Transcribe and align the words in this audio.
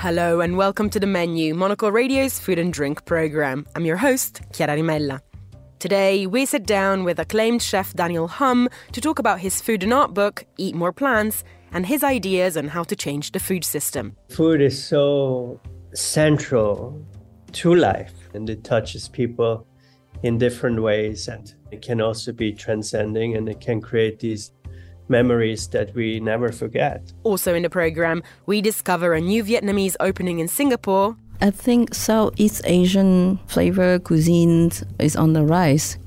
Hello 0.00 0.40
and 0.40 0.56
welcome 0.56 0.88
to 0.88 0.98
The 0.98 1.06
Menu, 1.06 1.54
Monocle 1.54 1.92
Radio's 1.92 2.38
food 2.38 2.58
and 2.58 2.72
drink 2.72 3.04
program. 3.04 3.66
I'm 3.76 3.84
your 3.84 3.98
host, 3.98 4.40
Chiara 4.50 4.74
Rimella. 4.74 5.20
Today, 5.78 6.26
we 6.26 6.46
sit 6.46 6.64
down 6.64 7.04
with 7.04 7.18
acclaimed 7.18 7.60
chef 7.60 7.92
Daniel 7.92 8.26
Humm 8.26 8.70
to 8.92 9.00
talk 9.02 9.18
about 9.18 9.40
his 9.40 9.60
food 9.60 9.82
and 9.82 9.92
art 9.92 10.14
book, 10.14 10.46
Eat 10.56 10.74
More 10.74 10.94
Plants, 10.94 11.44
and 11.70 11.84
his 11.84 12.02
ideas 12.02 12.56
on 12.56 12.68
how 12.68 12.82
to 12.84 12.96
change 12.96 13.32
the 13.32 13.38
food 13.38 13.62
system. 13.62 14.16
Food 14.30 14.62
is 14.62 14.82
so 14.82 15.60
central 15.92 16.98
to 17.52 17.74
life 17.74 18.14
and 18.32 18.48
it 18.48 18.64
touches 18.64 19.06
people 19.06 19.66
in 20.22 20.38
different 20.38 20.80
ways 20.80 21.28
and 21.28 21.54
it 21.70 21.82
can 21.82 22.00
also 22.00 22.32
be 22.32 22.54
transcending 22.54 23.36
and 23.36 23.50
it 23.50 23.60
can 23.60 23.82
create 23.82 24.18
these 24.18 24.52
memories 25.10 25.68
that 25.68 25.94
we 25.94 26.20
never 26.20 26.52
forget. 26.52 27.12
Also 27.24 27.54
in 27.54 27.62
the 27.62 27.70
program, 27.70 28.22
we 28.46 28.62
discover 28.62 29.12
a 29.12 29.20
new 29.20 29.44
Vietnamese 29.44 29.96
opening 30.00 30.38
in 30.38 30.48
Singapore. 30.48 31.16
I 31.42 31.50
think 31.50 31.94
Southeast 31.94 32.62
Asian 32.64 33.38
flavor 33.46 33.98
cuisine 33.98 34.70
is 34.98 35.16
on 35.16 35.32
the 35.32 35.42
rise. 35.42 35.98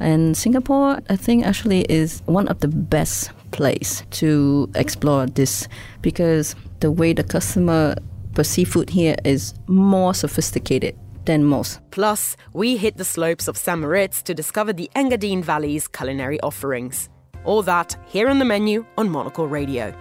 And 0.00 0.36
Singapore, 0.36 1.00
I 1.08 1.16
think, 1.16 1.46
actually 1.46 1.82
is 1.88 2.22
one 2.26 2.48
of 2.48 2.60
the 2.60 2.68
best 2.68 3.30
place 3.50 4.02
to 4.10 4.68
explore 4.74 5.26
this 5.26 5.68
because 6.02 6.56
the 6.80 6.90
way 6.90 7.12
the 7.12 7.22
customer 7.22 7.94
perceive 8.34 8.68
food 8.68 8.90
here 8.90 9.14
is 9.24 9.54
more 9.68 10.12
sophisticated 10.12 10.96
than 11.24 11.44
most. 11.44 11.80
Plus, 11.90 12.36
we 12.52 12.76
hit 12.76 12.96
the 12.96 13.04
slopes 13.04 13.48
of 13.48 13.56
St. 13.56 13.80
Moritz 13.80 14.22
to 14.22 14.34
discover 14.34 14.72
the 14.72 14.90
Engadine 14.94 15.42
Valley's 15.42 15.88
culinary 15.88 16.40
offerings. 16.40 17.08
All 17.44 17.62
that 17.62 17.96
here 18.06 18.28
on 18.28 18.38
the 18.38 18.44
menu 18.44 18.86
on 18.96 19.10
Monocle 19.10 19.46
Radio. 19.46 19.94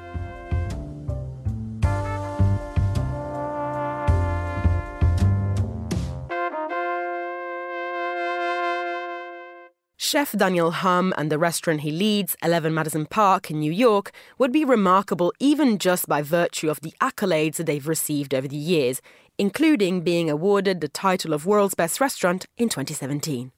Chef 10.14 10.34
Daniel 10.34 10.70
Humm 10.70 11.12
and 11.18 11.32
the 11.32 11.40
restaurant 11.40 11.82
he 11.82 11.90
leads, 11.90 12.36
11 12.44 12.72
Madison 12.72 13.08
Park 13.08 13.50
in 13.50 13.60
New 13.60 13.72
York, 13.72 14.12
would 14.38 14.52
be 14.52 14.64
remarkable 14.64 15.34
even 15.40 15.80
just 15.80 16.08
by 16.08 16.22
virtue 16.22 16.70
of 16.70 16.82
the 16.82 16.94
accolades 17.02 17.56
that 17.56 17.66
they've 17.66 17.88
received 17.88 18.36
over 18.36 18.48
the 18.48 18.56
years, 18.56 19.02
including 19.40 20.02
being 20.02 20.30
awarded 20.30 20.82
the 20.82 20.88
title 20.88 21.34
of 21.34 21.48
World's 21.48 21.74
Best 21.74 22.00
Restaurant 22.00 22.46
in 22.58 22.70
2017. 22.70 23.52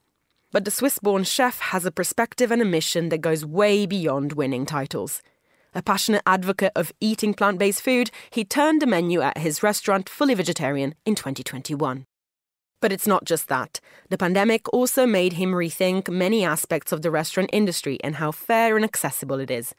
But 0.56 0.64
the 0.64 0.72
Swiss 0.72 1.00
born 1.00 1.26
chef 1.26 1.60
has 1.60 1.86
a 1.86 1.92
perspective 1.92 2.50
and 2.50 2.62
a 2.62 2.64
mission 2.66 3.10
that 3.10 3.20
goes 3.20 3.46
way 3.46 3.86
beyond 3.86 4.32
winning 4.32 4.66
titles. 4.66 5.22
A 5.74 5.84
passionate 5.84 6.22
advocate 6.26 6.72
of 6.78 6.94
eating 7.02 7.34
plant 7.34 7.60
based 7.60 7.82
food, 7.82 8.10
he 8.30 8.46
turned 8.46 8.82
the 8.82 8.88
menu 8.88 9.20
at 9.20 9.40
his 9.40 9.62
restaurant 9.62 10.08
fully 10.08 10.34
vegetarian 10.34 10.96
in 11.06 11.14
2021. 11.14 12.06
But 12.80 12.94
it's 12.94 13.06
not 13.06 13.26
just 13.26 13.50
that. 13.50 13.82
The 14.10 14.18
pandemic 14.18 14.72
also 14.74 15.06
made 15.06 15.34
him 15.34 15.52
rethink 15.52 16.08
many 16.08 16.46
aspects 16.46 16.94
of 16.94 17.02
the 17.02 17.12
restaurant 17.12 17.50
industry 17.52 17.98
and 18.02 18.16
how 18.16 18.32
fair 18.32 18.78
and 18.78 18.86
accessible 18.86 19.42
it 19.42 19.52
is. 19.52 19.76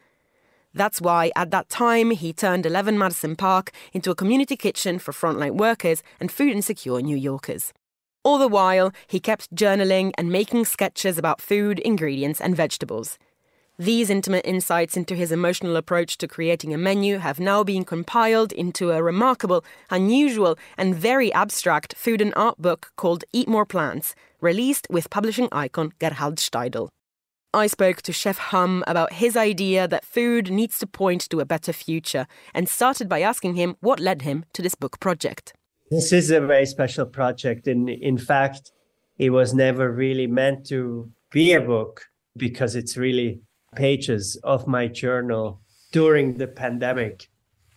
That's 0.75 1.01
why, 1.01 1.33
at 1.35 1.53
that 1.53 1.71
time, 1.71 2.11
he 2.11 2.35
turned 2.35 2.67
11 2.67 2.99
Madison 2.99 3.35
Park 3.35 3.73
into 3.95 4.11
a 4.11 4.15
community 4.15 4.59
kitchen 4.59 4.99
for 4.99 5.13
frontline 5.13 5.57
workers 5.57 6.03
and 6.21 6.31
food 6.31 6.53
insecure 6.53 7.01
New 7.01 7.17
Yorkers. 7.17 7.73
All 8.27 8.39
the 8.39 8.49
while, 8.49 8.93
he 9.07 9.21
kept 9.21 9.55
journaling 9.55 10.11
and 10.19 10.33
making 10.33 10.65
sketches 10.65 11.17
about 11.17 11.41
food, 11.41 11.79
ingredients, 11.79 12.41
and 12.41 12.57
vegetables. 12.57 13.21
These 13.79 14.11
intimate 14.11 14.45
insights 14.45 14.97
into 14.97 15.15
his 15.15 15.31
emotional 15.31 15.77
approach 15.77 16.19
to 16.19 16.27
creating 16.27 16.75
a 16.75 16.77
menu 16.77 17.19
have 17.19 17.39
now 17.39 17.63
been 17.63 17.85
compiled 17.85 18.51
into 18.51 18.91
a 18.91 19.01
remarkable, 19.01 19.65
unusual, 19.91 20.59
and 20.77 20.93
very 20.93 21.33
abstract 21.35 21.95
food 21.95 22.21
and 22.21 22.35
art 22.35 22.61
book 22.61 22.91
called 22.97 23.23
Eat 23.33 23.47
More 23.47 23.65
Plants, 23.65 24.17
released 24.41 24.89
with 24.91 25.09
publishing 25.09 25.49
icon 25.53 25.93
Gerhard 26.01 26.39
Steidl. 26.39 26.89
I 27.55 27.69
spoke 27.69 28.03
to 28.03 28.13
Chef 28.13 28.39
Humm 28.39 28.83
about 28.89 29.13
his 29.13 29.37
idea 29.37 29.87
that 29.87 30.05
food 30.05 30.51
needs 30.51 30.81
to 30.81 30.89
point 30.89 31.31
to 31.31 31.39
a 31.39 31.47
better 31.47 31.73
future 31.73 32.27
and 32.53 32.69
started 32.69 33.09
by 33.09 33.21
asking 33.21 33.55
him 33.55 33.77
what 33.79 34.01
led 34.01 34.23
him 34.23 34.45
to 34.55 34.63
this 34.63 34.75
book 34.75 34.99
project. 34.99 35.53
This 35.91 36.13
is 36.13 36.31
a 36.31 36.41
very 36.41 36.67
special 36.67 37.07
project. 37.07 37.69
And 37.69 37.89
in 37.89 38.19
fact, 38.19 38.73
it 39.19 39.31
was 39.31 39.55
never 39.55 39.93
really 39.93 40.27
meant 40.27 40.67
to 40.67 41.11
be 41.31 41.53
a 41.53 41.61
book 41.61 42.05
because 42.37 42.75
it's 42.75 42.97
really 42.97 43.41
pages 43.75 44.37
of 44.43 44.67
my 44.67 44.89
journal 44.89 45.61
during 45.93 46.39
the 46.39 46.49
pandemic. 46.49 47.29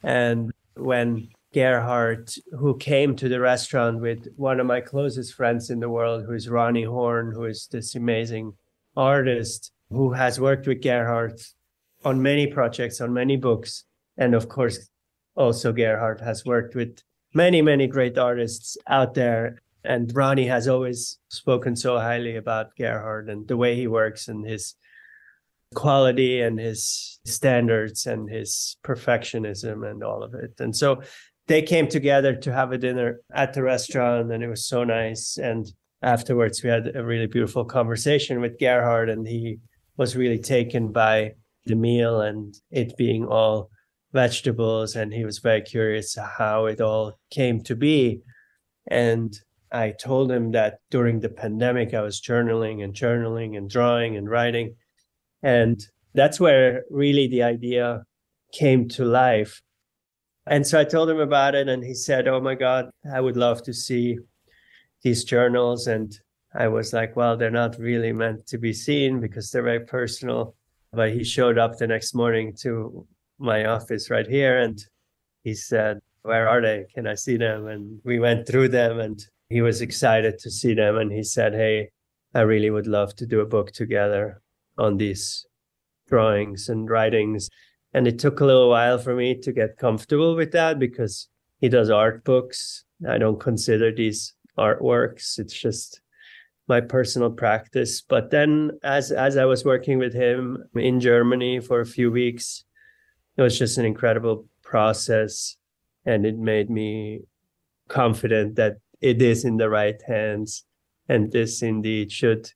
And 0.03 0.51
when 0.75 1.29
Gerhard, 1.53 2.31
who 2.57 2.77
came 2.77 3.15
to 3.15 3.29
the 3.29 3.39
restaurant 3.39 4.01
with 4.01 4.27
one 4.37 4.59
of 4.59 4.65
my 4.65 4.81
closest 4.81 5.33
friends 5.35 5.69
in 5.69 5.79
the 5.79 5.89
world, 5.89 6.25
who 6.25 6.33
is 6.33 6.47
Roni 6.47 6.87
Horn, 6.87 7.31
who 7.31 7.45
is 7.45 7.67
this 7.71 7.95
amazing 7.95 8.53
artist 8.97 9.71
who 9.89 10.13
has 10.13 10.39
worked 10.39 10.67
with 10.67 10.81
Gerhard 10.81 11.39
on 12.03 12.21
many 12.21 12.47
projects, 12.47 13.01
on 13.01 13.13
many 13.13 13.37
books. 13.37 13.85
And 14.17 14.33
of 14.33 14.49
course, 14.49 14.89
also 15.35 15.71
Gerhard 15.71 16.21
has 16.21 16.45
worked 16.45 16.75
with 16.75 17.01
many, 17.33 17.61
many 17.61 17.87
great 17.87 18.17
artists 18.17 18.77
out 18.87 19.13
there. 19.13 19.61
And 19.83 20.13
Roni 20.13 20.47
has 20.47 20.67
always 20.67 21.19
spoken 21.29 21.75
so 21.75 21.97
highly 21.97 22.35
about 22.35 22.75
Gerhard 22.75 23.29
and 23.29 23.47
the 23.47 23.57
way 23.57 23.75
he 23.75 23.87
works 23.87 24.27
and 24.27 24.45
his 24.45 24.75
quality 25.73 26.41
and 26.41 26.59
his 26.59 27.19
standards 27.25 28.05
and 28.05 28.29
his 28.29 28.77
perfectionism 28.83 29.89
and 29.89 30.03
all 30.03 30.23
of 30.23 30.33
it. 30.33 30.53
And 30.59 30.75
so 30.75 31.01
they 31.47 31.61
came 31.61 31.87
together 31.87 32.35
to 32.35 32.53
have 32.53 32.71
a 32.71 32.77
dinner 32.77 33.21
at 33.33 33.53
the 33.53 33.63
restaurant 33.63 34.31
and 34.31 34.43
it 34.43 34.47
was 34.47 34.65
so 34.65 34.83
nice. 34.83 35.37
And 35.37 35.71
afterwards, 36.01 36.63
we 36.63 36.69
had 36.69 36.95
a 36.95 37.03
really 37.03 37.27
beautiful 37.27 37.65
conversation 37.65 38.41
with 38.41 38.59
Gerhard 38.59 39.09
and 39.09 39.27
he 39.27 39.59
was 39.97 40.15
really 40.15 40.39
taken 40.39 40.91
by 40.91 41.33
the 41.65 41.75
meal 41.75 42.21
and 42.21 42.55
it 42.71 42.97
being 42.97 43.25
all 43.25 43.69
vegetables 44.11 44.95
and 44.95 45.13
he 45.13 45.25
was 45.25 45.39
very 45.39 45.61
curious 45.61 46.17
how 46.37 46.65
it 46.65 46.81
all 46.81 47.19
came 47.29 47.61
to 47.63 47.75
be. 47.75 48.21
And 48.87 49.37
i 49.71 49.91
told 49.91 50.31
him 50.31 50.51
that 50.51 50.79
during 50.89 51.19
the 51.19 51.29
pandemic 51.29 51.93
i 51.93 52.01
was 52.01 52.19
journaling 52.19 52.83
and 52.83 52.95
journaling 52.95 53.55
and 53.57 53.69
drawing 53.69 54.17
and 54.17 54.29
writing. 54.29 54.75
And 55.43 55.79
that's 56.15 56.39
where 56.39 56.83
really 56.89 57.27
the 57.27 57.43
idea 57.43 58.03
came 58.51 58.89
to 58.89 59.05
life. 59.05 59.61
And 60.47 60.65
so 60.65 60.79
i 60.79 60.83
told 60.83 61.09
him 61.09 61.19
about 61.19 61.55
it 61.55 61.69
and 61.69 61.83
he 61.83 61.93
said 61.93 62.27
oh 62.27 62.41
my 62.41 62.55
god 62.55 62.89
i 63.13 63.21
would 63.21 63.37
love 63.37 63.61
to 63.63 63.73
see 63.73 64.17
these 65.03 65.23
journals. 65.23 65.87
And 65.87 66.17
i 66.55 66.67
was 66.67 66.93
like 66.93 67.15
well 67.15 67.37
they're 67.37 67.51
not 67.51 67.77
really 67.77 68.11
meant 68.11 68.47
to 68.47 68.57
be 68.57 68.73
seen 68.73 69.19
because 69.19 69.51
they're 69.51 69.61
very 69.71 69.85
personal. 69.85 70.55
But 70.91 71.11
he 71.11 71.23
showed 71.23 71.59
up 71.59 71.77
the 71.77 71.85
next 71.85 72.15
morning 72.15 72.55
to 72.61 73.05
my 73.39 73.65
office 73.65 74.09
right 74.09 74.27
here 74.27 74.59
and 74.59 74.83
he 75.43 75.53
said 75.55 75.99
where 76.23 76.49
are 76.49 76.61
they? 76.61 76.85
Can 76.93 77.07
i 77.07 77.15
see 77.15 77.37
them? 77.37 77.67
And 77.67 78.01
we 78.03 78.19
went 78.19 78.45
through 78.45 78.69
them 78.69 78.99
and 78.99 79.25
he 79.49 79.61
was 79.61 79.81
excited 79.81 80.37
to 80.39 80.51
see 80.51 80.73
them 80.73 80.97
and 80.97 81.11
he 81.11 81.23
said 81.23 81.53
hey 81.53 81.89
i 82.35 82.41
really 82.41 82.69
would 82.69 82.87
love 82.87 83.15
to 83.15 83.25
do 83.25 83.39
a 83.39 83.45
book 83.45 83.71
together 83.71 84.41
on 84.77 84.97
these 84.97 85.45
drawings 86.09 86.69
and 86.69 86.89
writings. 86.89 87.49
And 87.93 88.07
it 88.07 88.19
took 88.19 88.39
a 88.39 88.45
little 88.45 88.69
while 88.69 88.97
for 88.97 89.15
me 89.15 89.35
to 89.39 89.51
get 89.51 89.77
comfortable 89.77 90.35
with 90.35 90.51
that 90.51 90.79
because 90.79 91.27
he 91.59 91.69
does 91.69 91.89
art 91.89 92.23
books. 92.23 92.83
I 93.07 93.17
don't 93.17 93.39
consider 93.39 93.93
these 93.93 94.33
artworks. 94.57 95.39
It's 95.39 95.59
just 95.59 96.01
my 96.67 96.81
personal 96.81 97.31
practice. 97.31 98.01
But 98.01 98.29
then 98.29 98.71
as 98.83 99.11
as 99.11 99.37
i 99.37 99.45
was 99.45 99.65
working 99.65 99.97
with 99.97 100.13
him 100.13 100.63
in 100.75 100.99
germany 100.99 101.59
for 101.59 101.81
a 101.81 101.85
few 101.85 102.11
weeks 102.11 102.63
it 103.39 103.41
was 103.41 103.57
just 103.57 103.77
an 103.77 103.85
incredible 103.85 104.45
process 104.63 105.55
and 106.05 106.25
it 106.25 106.37
made 106.37 106.69
me 106.69 107.21
confident 107.87 108.57
that 108.57 108.79
it 108.99 109.21
is 109.21 109.45
in 109.45 109.55
the 109.55 109.69
right 109.69 110.01
hands 110.05 110.65
and 111.07 111.31
this 111.31 111.61
indeed 111.61 112.11
should 112.11 112.51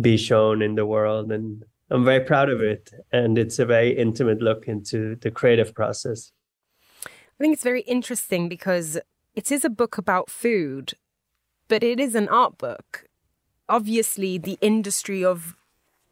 be 0.00 0.16
shown 0.16 0.60
in 0.60 0.74
the 0.74 0.84
world 0.84 1.30
and 1.30 1.64
i'm 1.90 2.04
very 2.04 2.18
proud 2.18 2.50
of 2.50 2.60
it 2.60 2.90
and 3.12 3.38
it's 3.38 3.60
a 3.60 3.64
very 3.64 3.96
intimate 3.96 4.42
look 4.42 4.66
into 4.66 5.14
the 5.22 5.30
creative 5.30 5.72
process. 5.72 6.32
I 7.06 7.38
think 7.38 7.54
it's 7.54 7.62
very 7.62 7.82
interesting 7.82 8.48
because 8.48 8.98
it 9.36 9.52
is 9.52 9.64
a 9.64 9.70
book 9.70 9.96
about 9.96 10.30
food 10.30 10.94
but 11.68 11.84
it 11.84 12.00
is 12.00 12.16
an 12.16 12.28
art 12.28 12.58
book. 12.58 13.04
Obviously 13.68 14.36
the 14.36 14.58
industry 14.60 15.24
of 15.24 15.54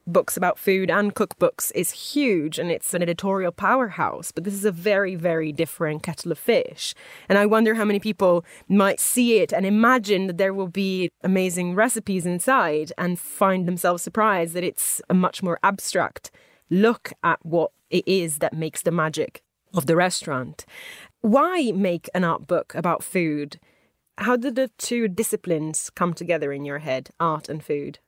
books 0.07 0.37
about 0.37 0.59
food 0.59 0.91
and 0.91 1.15
cookbooks 1.15 1.73
is 1.75 1.91
huge 1.91 2.59
and 2.59 2.71
it's 2.71 2.95
an 2.95 3.03
editorial 3.03 3.53
powerhouse, 3.53 4.33
but 4.33 4.45
this 4.45 4.55
is 4.55 4.65
a 4.65 4.73
very, 4.73 5.15
very 5.15 5.53
different 5.53 6.03
kettle 6.03 6.33
of 6.33 6.39
fish. 6.39 6.95
And 7.29 7.39
I 7.39 7.47
wonder 7.47 7.75
how 7.75 7.85
many 7.85 8.01
people 8.01 8.45
might 8.69 9.01
see 9.01 9.39
it 9.39 9.53
and 9.53 9.65
imagine 9.65 10.27
that 10.27 10.39
there 10.39 10.55
will 10.55 10.69
be 10.69 11.11
amazing 11.23 11.75
recipes 11.75 12.27
inside 12.27 12.93
and 12.99 13.19
find 13.19 13.67
themselves 13.67 14.03
surprised 14.03 14.55
that 14.55 14.65
it's 14.65 15.01
a 15.09 15.15
much 15.15 15.43
more 15.43 15.59
abstract 15.63 16.31
look 16.71 17.13
at 17.23 17.45
what 17.45 17.71
it 17.91 18.07
is 18.07 18.39
that 18.39 18.53
makes 18.53 18.83
the 18.83 18.91
magic 18.91 19.43
of 19.75 19.87
the 19.87 19.97
restaurant. 19.97 20.65
Why 21.21 21.73
make 21.73 22.09
an 22.15 22.25
art 22.25 22.47
book 22.47 22.75
about 22.75 23.03
food? 23.03 23.59
How 24.19 24.37
did 24.37 24.55
the 24.55 24.71
two 24.79 25.09
disciplines 25.09 25.91
come 25.91 26.15
together 26.15 26.53
in 26.53 26.65
your 26.65 26.79
head, 26.79 27.11
art 27.19 27.49
and 27.49 27.65
food? 27.65 27.99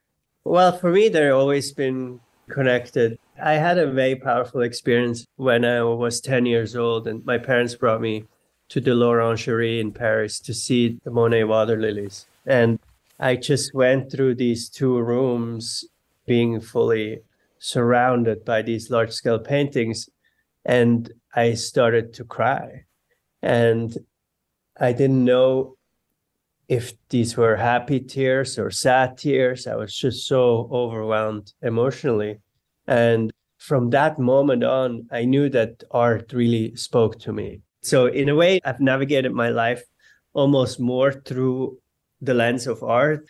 Well, 0.48 0.70
for 0.70 0.92
me, 0.92 1.08
they've 1.08 1.34
always 1.34 1.72
been 1.72 2.20
connected. 2.48 3.18
I 3.42 3.54
had 3.54 3.78
a 3.78 3.90
very 3.90 4.14
powerful 4.14 4.60
experience 4.60 5.26
when 5.34 5.64
I 5.64 5.82
was 5.82 6.20
10 6.20 6.46
years 6.46 6.76
old, 6.76 7.08
and 7.08 7.26
my 7.26 7.36
parents 7.36 7.74
brought 7.74 8.00
me 8.00 8.26
to 8.68 8.80
the 8.80 8.94
L'Orangerie 8.94 9.80
in 9.80 9.90
Paris 9.90 10.38
to 10.38 10.54
see 10.54 11.00
the 11.02 11.10
Monet 11.10 11.42
water 11.44 11.76
lilies. 11.76 12.26
And 12.46 12.78
I 13.18 13.34
just 13.34 13.74
went 13.74 14.12
through 14.12 14.36
these 14.36 14.68
two 14.68 14.96
rooms, 15.00 15.84
being 16.26 16.60
fully 16.60 17.22
surrounded 17.58 18.44
by 18.44 18.62
these 18.62 18.88
large 18.88 19.10
scale 19.10 19.40
paintings, 19.40 20.08
and 20.64 21.10
I 21.34 21.54
started 21.54 22.14
to 22.14 22.24
cry. 22.24 22.84
And 23.42 23.98
I 24.78 24.92
didn't 24.92 25.24
know 25.24 25.75
if 26.68 26.92
these 27.10 27.36
were 27.36 27.56
happy 27.56 28.00
tears 28.00 28.58
or 28.58 28.70
sad 28.70 29.16
tears. 29.16 29.66
I 29.66 29.76
was 29.76 29.94
just 29.96 30.26
so 30.26 30.68
overwhelmed 30.72 31.52
emotionally. 31.62 32.38
And 32.86 33.32
from 33.58 33.90
that 33.90 34.18
moment 34.18 34.64
on, 34.64 35.08
I 35.10 35.24
knew 35.24 35.48
that 35.50 35.84
art 35.90 36.32
really 36.32 36.74
spoke 36.76 37.18
to 37.20 37.32
me. 37.32 37.62
So, 37.82 38.06
in 38.06 38.28
a 38.28 38.34
way, 38.34 38.60
I've 38.64 38.80
navigated 38.80 39.32
my 39.32 39.48
life 39.48 39.84
almost 40.32 40.80
more 40.80 41.12
through 41.12 41.78
the 42.20 42.34
lens 42.34 42.66
of 42.66 42.82
art 42.82 43.26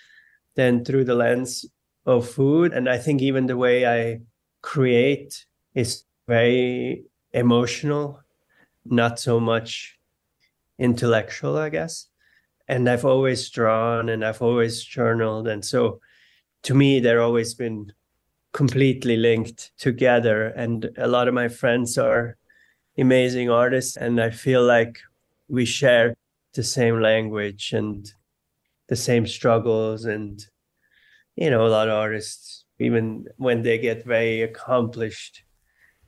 than 0.54 0.84
through 0.84 1.04
the 1.04 1.14
lens 1.14 1.66
of 2.06 2.28
food. 2.28 2.72
And 2.72 2.88
I 2.88 2.98
think 2.98 3.20
even 3.20 3.46
the 3.46 3.56
way 3.56 3.86
I 3.86 4.20
create 4.62 5.44
is 5.74 6.04
very 6.26 7.04
emotional, 7.32 8.20
not 8.84 9.18
so 9.20 9.38
much 9.38 9.98
intellectual, 10.78 11.56
I 11.56 11.68
guess. 11.68 12.08
And 12.68 12.88
I've 12.88 13.04
always 13.04 13.48
drawn 13.50 14.08
and 14.08 14.24
I've 14.24 14.42
always 14.42 14.82
journaled. 14.82 15.48
And 15.48 15.64
so 15.64 16.00
to 16.64 16.74
me, 16.74 17.00
they're 17.00 17.22
always 17.22 17.54
been 17.54 17.92
completely 18.52 19.16
linked 19.16 19.70
together. 19.78 20.48
And 20.48 20.90
a 20.96 21.06
lot 21.06 21.28
of 21.28 21.34
my 21.34 21.48
friends 21.48 21.96
are 21.98 22.36
amazing 22.98 23.50
artists. 23.50 23.96
And 23.96 24.20
I 24.20 24.30
feel 24.30 24.64
like 24.64 24.98
we 25.48 25.64
share 25.64 26.16
the 26.54 26.64
same 26.64 27.00
language 27.00 27.72
and 27.72 28.10
the 28.88 28.96
same 28.96 29.26
struggles. 29.26 30.06
And, 30.06 30.44
you 31.36 31.50
know, 31.50 31.66
a 31.66 31.68
lot 31.68 31.88
of 31.88 31.94
artists, 31.94 32.64
even 32.78 33.26
when 33.36 33.62
they 33.62 33.78
get 33.78 34.04
very 34.04 34.42
accomplished, 34.42 35.44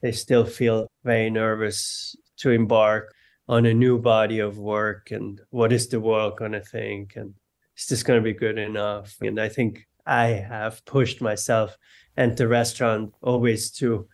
they 0.01 0.13
still 0.13 0.45
feel 0.45 0.89
very 1.05 1.31
nervous 1.31 2.17
to 2.39 2.51
embark 2.51 3.15
on 3.49 3.67
a 3.67 3.75
new 3.75 3.99
body 3.99 4.41
of 4.41 4.59
work 4.59 5.11
and 5.11 5.41
what 5.51 5.73
is 5.73 5.89
the 5.89 6.01
world 6.01 6.37
going 6.37 6.53
to 6.53 6.61
think 6.61 7.17
and 7.17 7.35
is 7.77 7.87
this 7.87 8.03
going 8.03 8.19
to 8.19 8.25
be 8.25 8.35
good 8.35 8.59
enough? 8.59 9.17
And 9.21 9.41
i 9.41 9.49
think 9.49 9.87
i 10.07 10.27
have 10.27 10.85
pushed 10.85 11.21
myself 11.21 11.77
and 12.17 12.37
the 12.37 12.49
restaurant 12.49 13.15
always 13.23 13.71
to 13.71 14.09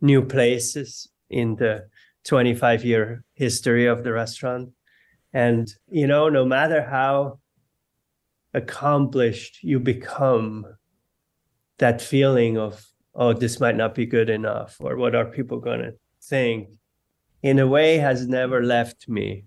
new 0.00 0.22
places 0.22 1.08
in 1.30 1.56
the 1.56 1.88
25 2.24 2.84
year 2.84 3.24
history 3.34 3.86
of 3.86 4.02
the 4.02 4.12
restaurant. 4.12 4.70
And 5.32 5.72
you 5.88 6.06
know 6.06 6.28
no 6.28 6.44
matter 6.44 6.82
how 6.82 7.38
accomplished 8.52 9.62
you 9.62 9.78
become 9.78 10.66
that 11.78 12.00
feeling 12.00 12.56
of 12.56 12.84
oh 13.14 13.32
this 13.32 13.60
might 13.60 13.76
not 13.76 13.94
be 13.94 14.06
good 14.06 14.30
enough 14.30 14.76
or 14.80 14.96
what 14.96 15.14
are 15.14 15.26
people 15.26 15.60
going 15.60 15.80
to 15.80 15.92
think 16.22 16.68
in 17.46 17.60
a 17.60 17.66
way 17.66 17.98
has 17.98 18.26
never 18.26 18.60
left 18.60 19.08
me. 19.08 19.44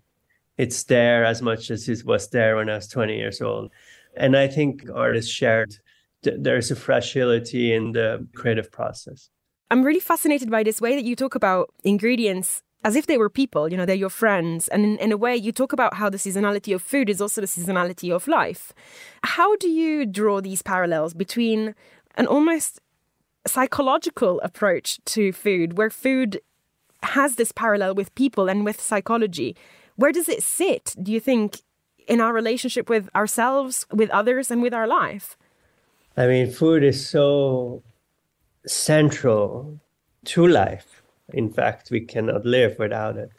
It's 0.57 0.83
there 0.83 1.25
as 1.25 1.41
much 1.41 1.69
as 1.69 1.89
it 1.89 2.05
was 2.05 2.29
there 2.29 2.55
when 2.55 2.69
I 2.69 2.75
was 2.75 2.87
20 2.87 3.17
years 3.17 3.41
old. 3.41 3.71
And 4.15 4.37
I 4.37 4.47
think 4.47 4.85
artists 4.93 5.29
shared 5.29 5.75
there's 6.21 6.71
a 6.71 6.75
fragility 6.75 7.73
in 7.73 7.91
the 7.91 8.25
creative 8.35 8.71
process. 8.71 9.29
I'm 9.69 9.83
really 9.83 9.99
fascinated 9.99 10.49
by 10.49 10.63
this 10.63 10.79
way 10.79 10.95
that 10.95 11.03
you 11.03 11.15
talk 11.15 11.35
about 11.35 11.73
ingredients 11.83 12.61
as 12.85 12.95
if 12.95 13.05
they 13.05 13.17
were 13.17 13.29
people, 13.29 13.69
you 13.69 13.75
know, 13.75 13.85
they're 13.85 14.05
your 14.07 14.09
friends. 14.09 14.69
And 14.69 14.85
in, 14.85 14.97
in, 14.99 15.11
a 15.11 15.17
way, 15.17 15.35
you 15.35 15.51
talk 15.51 15.73
about 15.73 15.95
how 15.95 16.09
the 16.09 16.17
seasonality 16.17 16.73
of 16.73 16.81
food 16.81 17.09
is 17.09 17.19
also 17.19 17.41
the 17.41 17.47
seasonality 17.47 18.09
of 18.15 18.25
life. 18.29 18.71
How 19.23 19.57
do 19.57 19.67
you 19.67 20.05
draw 20.05 20.39
these 20.39 20.61
parallels 20.61 21.13
between 21.13 21.75
an 22.15 22.27
almost 22.27 22.79
psychological 23.45 24.39
approach 24.41 24.99
to 25.05 25.33
food, 25.33 25.77
where 25.77 25.89
food 25.89 26.39
has 27.03 27.35
this 27.35 27.51
parallel 27.51 27.95
with 27.95 28.13
people 28.15 28.49
and 28.49 28.65
with 28.65 28.81
psychology. 28.81 29.55
Where 29.95 30.11
does 30.11 30.29
it 30.29 30.43
sit, 30.43 30.95
do 31.01 31.11
you 31.11 31.19
think, 31.19 31.61
in 32.07 32.21
our 32.21 32.33
relationship 32.33 32.89
with 32.89 33.09
ourselves, 33.15 33.85
with 33.91 34.09
others, 34.09 34.49
and 34.49 34.61
with 34.61 34.73
our 34.73 34.87
life? 34.87 35.37
I 36.17 36.27
mean, 36.27 36.51
food 36.51 36.83
is 36.83 37.07
so 37.07 37.83
central 38.65 39.79
to 40.25 40.47
life. 40.47 41.01
In 41.33 41.49
fact, 41.49 41.91
we 41.91 42.01
cannot 42.01 42.45
live 42.45 42.77
without 42.79 43.17
it. 43.17 43.31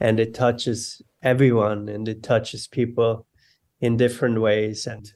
And 0.00 0.18
it 0.18 0.34
touches 0.34 1.02
everyone 1.22 1.88
and 1.88 2.08
it 2.08 2.22
touches 2.22 2.66
people 2.66 3.26
in 3.80 3.96
different 3.96 4.40
ways. 4.40 4.86
And 4.86 5.12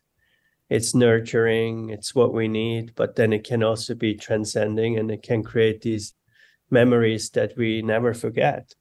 it's 0.69 0.95
nurturing, 0.95 1.91
it's 1.91 2.15
what 2.15 2.35
we 2.35 2.49
need, 2.49 2.93
but 2.95 3.17
then 3.17 3.33
it 3.33 3.45
can 3.45 3.63
also 3.63 3.95
be 3.95 4.15
transcending 4.15 4.99
and 4.99 5.11
it 5.11 5.23
can 5.23 5.43
create 5.43 5.83
these 5.83 6.15
memories 6.71 7.31
that 7.31 7.57
we 7.57 7.83
never 7.83 8.15
forget. 8.15 8.75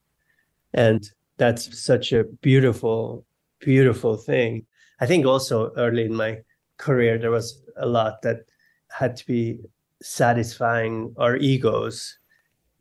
And 0.73 1.09
that's 1.37 1.79
such 1.79 2.11
a 2.11 2.23
beautiful, 2.23 3.25
beautiful 3.59 4.17
thing. 4.17 4.65
I 4.99 5.05
think 5.05 5.25
also 5.25 5.71
early 5.77 6.05
in 6.05 6.15
my 6.15 6.39
career, 6.77 7.17
there 7.17 7.31
was 7.31 7.61
a 7.77 7.85
lot 7.85 8.21
that 8.21 8.45
had 8.89 9.15
to 9.17 9.25
be 9.25 9.59
satisfying 10.01 11.13
our 11.17 11.35
egos. 11.37 12.17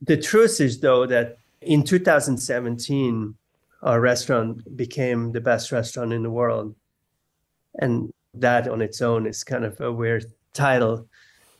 The 0.02 0.16
truth 0.16 0.60
is, 0.60 0.80
though, 0.80 1.06
that 1.06 1.38
in 1.60 1.82
2017, 1.82 3.34
our 3.82 4.00
restaurant 4.00 4.76
became 4.76 5.32
the 5.32 5.40
best 5.40 5.72
restaurant 5.72 6.12
in 6.12 6.22
the 6.22 6.30
world. 6.30 6.74
And 7.80 8.12
that 8.34 8.68
on 8.68 8.80
its 8.80 9.00
own 9.02 9.26
is 9.26 9.44
kind 9.44 9.64
of 9.64 9.80
a 9.80 9.92
weird 9.92 10.26
title. 10.52 11.06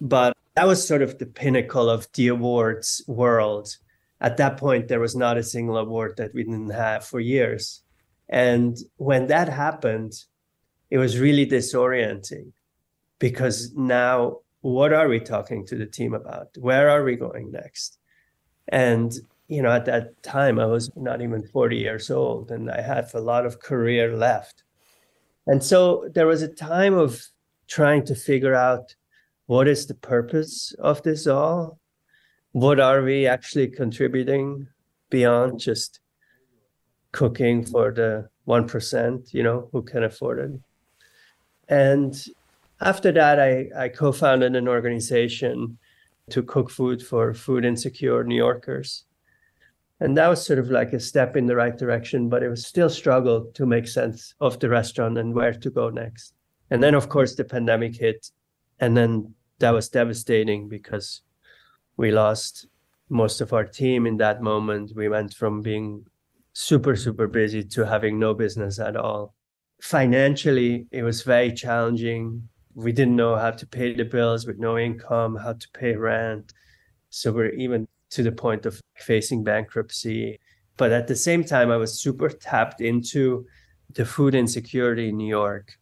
But 0.01 0.34
that 0.55 0.67
was 0.67 0.87
sort 0.87 1.03
of 1.03 1.19
the 1.19 1.27
pinnacle 1.27 1.91
of 1.91 2.09
the 2.15 2.29
awards 2.29 3.03
world. 3.07 3.77
At 4.21 4.37
that 4.37 4.57
point, 4.57 4.89
there 4.89 5.01
was 5.01 5.17
not 5.17 5.37
a 5.37 5.43
single 5.43 5.77
award 5.77 6.17
that 6.17 6.33
we 6.33 6.45
didn't 6.45 6.71
have 6.71 7.05
for 7.05 7.21
years. 7.21 7.83
And 8.29 8.79
when 8.97 9.27
that 9.27 9.49
happened, 9.49 10.15
it 10.91 10.99
was 10.99 11.19
really 11.19 11.47
disorienting 11.47 12.53
because 13.19 13.73
now 13.75 14.39
what 14.61 14.93
are 14.93 15.09
we 15.09 15.21
talking 15.21 15.67
to 15.67 15.77
the 15.77 15.87
team 15.87 16.15
about? 16.15 16.57
Where 16.57 16.89
are 16.89 17.05
we 17.05 17.17
going 17.17 17.51
next? 17.51 17.99
And, 18.69 19.13
you 19.49 19.61
know, 19.61 19.71
at 19.71 19.85
that 19.87 20.23
time, 20.23 20.59
I 20.59 20.67
was 20.67 20.91
not 20.97 21.21
even 21.21 21.43
40 21.43 21.77
years 21.77 22.11
old 22.11 22.51
and 22.51 22.71
I 22.71 22.81
had 22.81 23.11
a 23.13 23.21
lot 23.21 23.45
of 23.45 23.61
career 23.61 24.17
left. 24.17 24.63
And 25.47 25.63
so 25.63 26.09
there 26.15 26.27
was 26.27 26.43
a 26.43 26.49
time 26.49 26.95
of 26.95 27.23
trying 27.67 28.07
to 28.07 28.15
figure 28.15 28.55
out 28.55 28.95
what 29.47 29.69
is 29.69 29.87
the 29.87 29.95
purpose 29.95 30.73
of 30.79 31.03
this 31.03 31.27
all? 31.27 31.79
What 32.53 32.81
are 32.81 33.03
we 33.03 33.27
actually 33.27 33.69
contributing 33.69 34.69
beyond 35.11 35.61
just 35.61 36.01
cooking 37.13 37.65
for 37.65 37.93
the 37.93 38.29
1%, 38.49 39.35
you 39.35 39.43
know, 39.43 39.69
who 39.73 39.83
can 39.83 40.05
afford 40.05 40.39
it? 40.39 40.61
And 41.69 42.25
after 42.81 43.13
that, 43.13 43.41
I, 43.41 43.69
I 43.77 43.89
co 43.89 44.13
founded 44.13 44.57
an 44.57 44.69
organization 44.69 45.79
to 46.31 46.43
cook 46.43 46.71
food 46.71 47.03
for 47.03 47.35
food 47.35 47.65
insecure 47.65 48.25
New 48.25 48.37
Yorkers. 48.37 49.05
And 50.01 50.17
that 50.17 50.29
was 50.29 50.45
sort 50.45 50.59
of 50.59 50.71
like 50.71 50.93
a 50.93 51.01
step 51.01 51.37
in 51.37 51.47
the 51.47 51.57
right 51.57 51.77
direction, 51.77 52.29
but 52.29 52.43
it 52.43 52.49
was 52.49 52.67
still 52.67 52.91
struggle 52.91 53.51
to 53.55 53.67
make 53.67 53.87
sense 53.87 54.35
of 54.41 54.59
the 54.59 54.69
restaurant 54.69 55.19
and 55.19 55.35
where 55.35 55.53
to 55.53 55.71
go 55.71 55.89
next. 55.91 56.35
And 56.71 56.83
then, 56.83 56.95
of 56.95 57.09
course, 57.09 57.35
the 57.35 57.45
pandemic 57.45 57.97
hit 57.97 58.31
and 58.81 58.97
then 58.97 59.35
that 59.59 59.71
was 59.71 59.89
devastating 59.89 60.69
because 60.69 61.23
we 61.97 62.11
lost 62.11 62.67
most 63.09 63.41
of 63.41 63.53
our 63.53 63.65
team 63.65 64.07
in 64.07 64.17
that 64.19 64.43
moment. 64.43 64.93
We 64.95 65.09
went 65.09 65.35
from 65.35 65.63
being 65.63 66.07
super, 66.53 66.97
super 66.97 67.27
busy 67.27 67.63
to 67.65 67.87
having 67.87 68.19
no 68.19 68.35
business 68.35 68.79
at 68.79 68.97
all. 68.97 69.35
Financially, 69.81 70.87
it 70.91 71.03
was 71.03 71.23
very 71.23 71.53
challenging. 71.53 72.49
We 72.75 72.93
didn't 72.93 73.17
know 73.17 73.37
how 73.37 73.51
to 73.51 73.67
pay 73.67 73.95
the 73.95 74.05
bills 74.05 74.47
with 74.47 74.59
no 74.59 74.79
income, 74.79 75.37
how 75.37 75.53
to 75.53 75.69
pay 75.73 75.95
rent. 75.95 76.53
So 77.11 77.33
we're 77.33 77.51
even 77.51 77.87
to 78.11 78.23
the 78.23 78.33
point 78.33 78.67
of 78.67 78.81
facing 78.97 79.45
bankruptcy. 79.45 80.41
But 80.77 80.93
at 80.93 81.07
the 81.07 81.17
same 81.17 81.45
time, 81.45 81.71
I 81.71 81.77
was 81.77 82.01
super 82.01 82.29
tapped 82.29 82.81
into 82.81 83.47
the 83.93 84.05
food 84.05 84.35
insecurity 84.35 85.09
in 85.09 85.17
New 85.17 85.29
York. 85.29 85.73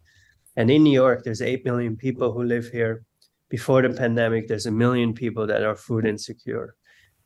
And 0.56 0.70
in 0.70 0.82
New 0.82 0.92
York, 0.92 1.24
there's 1.24 1.42
8 1.42 1.64
million 1.64 1.96
people 1.96 2.32
who 2.32 2.42
live 2.42 2.68
here. 2.68 3.04
Before 3.48 3.82
the 3.82 3.90
pandemic, 3.90 4.48
there's 4.48 4.66
a 4.66 4.70
million 4.70 5.14
people 5.14 5.46
that 5.46 5.62
are 5.62 5.76
food 5.76 6.06
insecure. 6.06 6.74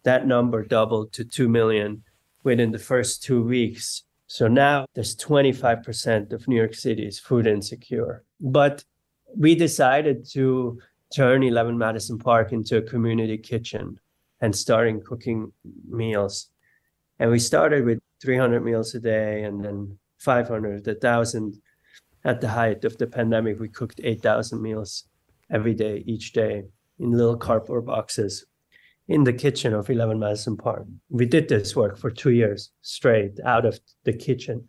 That 0.04 0.26
number 0.26 0.64
doubled 0.64 1.12
to 1.14 1.24
2 1.24 1.48
million 1.48 2.02
within 2.44 2.70
the 2.70 2.78
first 2.78 3.22
two 3.22 3.42
weeks 3.42 4.04
So 4.28 4.48
now 4.48 4.86
there's 4.94 5.16
25% 5.16 6.32
of 6.32 6.48
New 6.48 6.56
York 6.56 6.74
City 6.74 7.06
is 7.06 7.18
food 7.18 7.46
insecure. 7.46 8.24
But 8.40 8.84
we 9.36 9.54
decided 9.54 10.28
to 10.32 10.80
turn 11.14 11.42
11 11.42 11.78
Madison 11.78 12.18
Park 12.18 12.52
into 12.52 12.78
a 12.78 12.82
community 12.82 13.38
kitchen 13.38 14.00
and 14.40 14.54
starting 14.54 15.00
cooking 15.00 15.52
meals. 15.88 16.48
And 17.18 17.30
we 17.30 17.38
started 17.38 17.84
with 17.84 18.00
300 18.20 18.64
meals 18.64 18.94
a 18.94 19.00
day 19.00 19.44
and 19.44 19.64
then 19.64 19.98
500, 20.18 20.86
1,000. 20.86 21.62
At 22.26 22.40
the 22.40 22.48
height 22.48 22.84
of 22.84 22.98
the 22.98 23.06
pandemic, 23.06 23.60
we 23.60 23.68
cooked 23.68 24.00
8,000 24.02 24.60
meals 24.60 25.04
every 25.48 25.74
day, 25.74 26.02
each 26.06 26.32
day 26.32 26.64
in 26.98 27.12
little 27.12 27.36
cardboard 27.36 27.86
boxes 27.86 28.44
in 29.06 29.22
the 29.22 29.32
kitchen 29.32 29.72
of 29.72 29.88
11 29.88 30.18
Madison 30.18 30.56
Park. 30.56 30.86
We 31.08 31.26
did 31.26 31.48
this 31.48 31.76
work 31.76 31.96
for 31.96 32.10
two 32.10 32.30
years 32.30 32.72
straight 32.82 33.38
out 33.44 33.64
of 33.64 33.78
the 34.02 34.12
kitchen. 34.12 34.66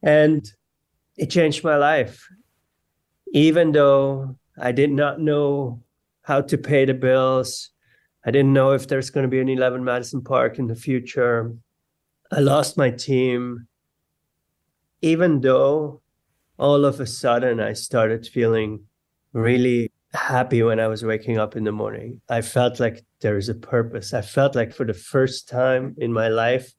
And 0.00 0.48
it 1.16 1.30
changed 1.30 1.64
my 1.64 1.76
life. 1.76 2.24
Even 3.32 3.72
though 3.72 4.36
I 4.56 4.70
did 4.70 4.92
not 4.92 5.20
know 5.20 5.82
how 6.22 6.40
to 6.40 6.56
pay 6.56 6.84
the 6.84 6.94
bills, 6.94 7.70
I 8.24 8.30
didn't 8.30 8.52
know 8.52 8.74
if 8.74 8.86
there's 8.86 9.10
going 9.10 9.24
to 9.24 9.28
be 9.28 9.40
an 9.40 9.48
11 9.48 9.82
Madison 9.82 10.22
Park 10.22 10.60
in 10.60 10.68
the 10.68 10.76
future. 10.76 11.52
I 12.30 12.38
lost 12.38 12.78
my 12.78 12.90
team. 12.90 13.66
Even 15.02 15.40
though 15.40 15.99
all 16.60 16.84
of 16.84 17.00
a 17.00 17.06
sudden 17.06 17.58
I 17.58 17.72
started 17.72 18.26
feeling 18.26 18.84
really 19.32 19.90
happy 20.12 20.62
when 20.62 20.78
I 20.78 20.88
was 20.88 21.02
waking 21.02 21.38
up 21.38 21.56
in 21.56 21.64
the 21.64 21.72
morning. 21.72 22.20
I 22.28 22.42
felt 22.42 22.78
like 22.78 23.02
there 23.22 23.38
is 23.38 23.48
a 23.48 23.54
purpose. 23.54 24.12
I 24.12 24.20
felt 24.20 24.54
like 24.54 24.74
for 24.74 24.84
the 24.84 24.94
first 24.94 25.48
time 25.48 25.94
in 25.96 26.12
my 26.12 26.28
life, 26.28 26.74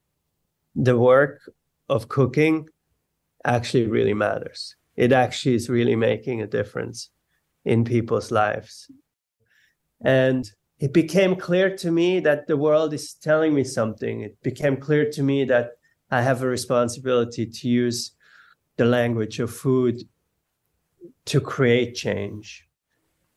the 0.76 0.98
work 1.00 1.42
of 1.90 2.10
cooking 2.10 2.68
actually 3.44 3.88
really 3.88 4.14
matters. 4.14 4.76
It 4.96 5.12
actually 5.12 5.56
is 5.56 5.68
really 5.68 5.96
making 5.96 6.42
a 6.42 6.48
difference 6.48 7.10
in 7.66 7.84
people's 7.84 8.30
lives. 8.30 8.92
And 10.06 10.48
it 10.78 10.94
became 10.94 11.36
clear 11.36 11.76
to 11.78 11.92
me 11.92 12.20
that 12.20 12.46
the 12.46 12.58
world 12.58 12.94
is 12.94 13.16
telling 13.16 13.56
me 13.56 13.64
something. 13.64 14.22
It 14.22 14.38
became 14.44 14.78
clear 14.78 15.10
to 15.10 15.24
me 15.24 15.44
that 15.46 15.72
I 16.12 16.22
have 16.22 16.44
a 16.44 16.48
responsibility 16.48 17.48
to 17.48 17.68
use 17.68 18.12
the 18.82 18.90
language 19.00 19.38
of 19.40 19.50
food 19.66 19.96
to 21.32 21.38
create 21.54 21.92
change 22.06 22.48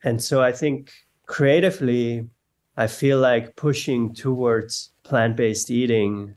and 0.05 0.23
so 0.23 0.43
I 0.43 0.53
think 0.53 0.93
creatively, 1.27 2.29
I 2.77 2.87
feel 2.87 3.19
like 3.19 3.57
pushing 3.57 4.15
towards 4.15 4.93
plant 5.03 5.37
based 5.37 5.71
eating 5.71 6.37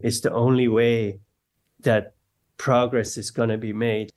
is 0.00 0.20
the 0.20 0.32
only 0.32 0.68
way 0.68 1.20
that 1.80 2.14
progress 2.58 3.16
is 3.16 3.30
going 3.30 3.48
to 3.48 3.58
be 3.58 3.72
made. 3.72 4.12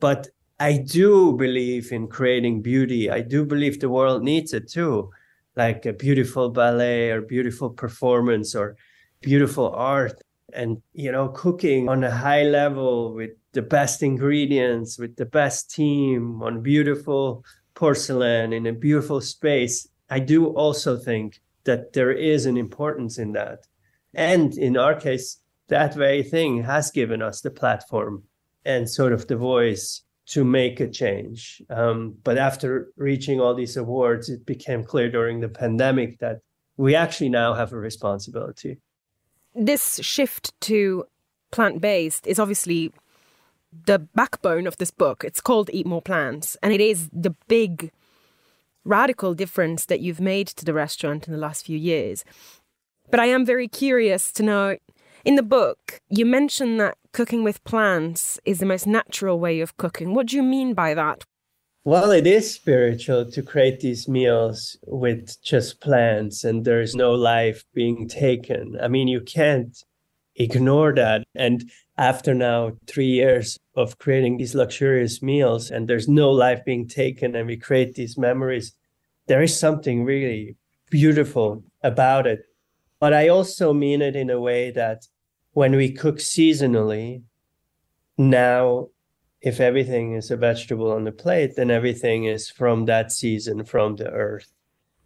But 0.00 0.28
I 0.58 0.78
do 0.78 1.36
believe 1.36 1.92
in 1.92 2.08
creating 2.08 2.62
beauty. 2.62 3.10
I 3.10 3.20
do 3.20 3.44
believe 3.44 3.78
the 3.78 3.90
world 3.90 4.22
needs 4.22 4.54
it 4.54 4.68
too, 4.68 5.10
like 5.54 5.84
a 5.84 5.92
beautiful 5.92 6.48
ballet 6.48 7.10
or 7.10 7.20
beautiful 7.20 7.70
performance 7.70 8.54
or 8.54 8.76
beautiful 9.20 9.70
art. 9.74 10.22
And, 10.54 10.80
you 10.94 11.12
know, 11.12 11.28
cooking 11.28 11.90
on 11.90 12.02
a 12.02 12.10
high 12.10 12.44
level 12.44 13.12
with 13.12 13.32
the 13.58 13.62
best 13.62 14.04
ingredients, 14.04 15.00
with 15.00 15.16
the 15.16 15.26
best 15.26 15.68
team, 15.68 16.40
on 16.44 16.62
beautiful 16.62 17.44
porcelain 17.74 18.52
in 18.52 18.66
a 18.68 18.72
beautiful 18.72 19.20
space, 19.20 19.88
I 20.08 20.20
do 20.20 20.46
also 20.54 20.96
think 20.96 21.40
that 21.64 21.92
there 21.92 22.12
is 22.12 22.46
an 22.46 22.56
importance 22.56 23.18
in 23.18 23.32
that. 23.32 23.66
And 24.14 24.56
in 24.56 24.76
our 24.76 24.94
case, 24.94 25.42
that 25.66 25.92
very 25.92 26.22
thing 26.22 26.62
has 26.62 26.92
given 26.92 27.20
us 27.20 27.40
the 27.40 27.50
platform 27.50 28.22
and 28.64 28.88
sort 28.88 29.12
of 29.12 29.26
the 29.26 29.36
voice 29.36 30.02
to 30.26 30.44
make 30.44 30.78
a 30.78 30.88
change. 30.88 31.60
Um, 31.68 32.14
but 32.22 32.38
after 32.38 32.92
reaching 32.96 33.40
all 33.40 33.56
these 33.56 33.76
awards, 33.76 34.28
it 34.28 34.46
became 34.46 34.84
clear 34.84 35.10
during 35.10 35.40
the 35.40 35.48
pandemic 35.48 36.20
that 36.20 36.38
we 36.76 36.94
actually 36.94 37.30
now 37.30 37.54
have 37.54 37.72
a 37.72 37.76
responsibility. 37.90 38.78
This 39.56 39.98
shift 40.00 40.52
to 40.60 41.06
plant 41.50 41.80
based 41.80 42.24
is 42.28 42.38
obviously 42.38 42.92
the 43.72 43.98
backbone 43.98 44.66
of 44.66 44.76
this 44.78 44.90
book. 44.90 45.24
It's 45.24 45.40
called 45.40 45.70
Eat 45.72 45.86
More 45.86 46.02
Plants, 46.02 46.56
and 46.62 46.72
it 46.72 46.80
is 46.80 47.08
the 47.12 47.34
big 47.48 47.90
radical 48.84 49.34
difference 49.34 49.84
that 49.86 50.00
you've 50.00 50.20
made 50.20 50.46
to 50.48 50.64
the 50.64 50.72
restaurant 50.72 51.26
in 51.26 51.32
the 51.32 51.38
last 51.38 51.66
few 51.66 51.76
years. 51.76 52.24
But 53.10 53.20
I 53.20 53.26
am 53.26 53.44
very 53.44 53.68
curious 53.68 54.32
to 54.32 54.42
know 54.42 54.76
in 55.24 55.34
the 55.34 55.42
book, 55.42 56.00
you 56.08 56.24
mention 56.24 56.78
that 56.78 56.96
cooking 57.12 57.44
with 57.44 57.62
plants 57.64 58.38
is 58.44 58.60
the 58.60 58.66
most 58.66 58.86
natural 58.86 59.38
way 59.38 59.60
of 59.60 59.76
cooking. 59.76 60.14
What 60.14 60.28
do 60.28 60.36
you 60.36 60.42
mean 60.42 60.74
by 60.74 60.94
that? 60.94 61.24
Well, 61.84 62.10
it 62.10 62.26
is 62.26 62.54
spiritual 62.54 63.30
to 63.30 63.42
create 63.42 63.80
these 63.80 64.08
meals 64.08 64.76
with 64.86 65.42
just 65.42 65.80
plants 65.80 66.44
and 66.44 66.64
there's 66.64 66.94
no 66.94 67.12
life 67.12 67.64
being 67.74 68.08
taken. 68.08 68.78
I 68.82 68.88
mean, 68.88 69.08
you 69.08 69.20
can't 69.20 69.76
ignore 70.38 70.94
that. 70.94 71.24
And 71.34 71.70
after 71.98 72.32
now 72.32 72.72
three 72.86 73.06
years 73.06 73.58
of 73.74 73.98
creating 73.98 74.38
these 74.38 74.54
luxurious 74.54 75.20
meals 75.20 75.70
and 75.70 75.88
there's 75.88 76.08
no 76.08 76.30
life 76.30 76.64
being 76.64 76.86
taken 76.86 77.34
and 77.34 77.46
we 77.46 77.56
create 77.56 77.94
these 77.94 78.16
memories 78.16 78.72
there 79.26 79.42
is 79.42 79.58
something 79.58 80.04
really 80.04 80.56
beautiful 80.90 81.62
about 81.82 82.26
it. 82.26 82.44
But 82.98 83.12
i 83.12 83.28
also 83.28 83.72
mean 83.72 84.00
it 84.00 84.16
in 84.16 84.30
a 84.30 84.40
way 84.40 84.70
that 84.70 85.06
when 85.52 85.76
we 85.76 85.92
cook 85.92 86.16
seasonally 86.16 87.22
now 88.16 88.88
if 89.40 89.60
everything 89.60 90.14
is 90.14 90.30
a 90.30 90.36
vegetable 90.36 90.90
on 90.90 91.04
the 91.04 91.12
plate 91.12 91.54
then 91.56 91.70
everything 91.70 92.24
is 92.24 92.48
from 92.48 92.86
that 92.86 93.12
season 93.12 93.64
from 93.64 93.96
the 93.96 94.10
earth. 94.10 94.50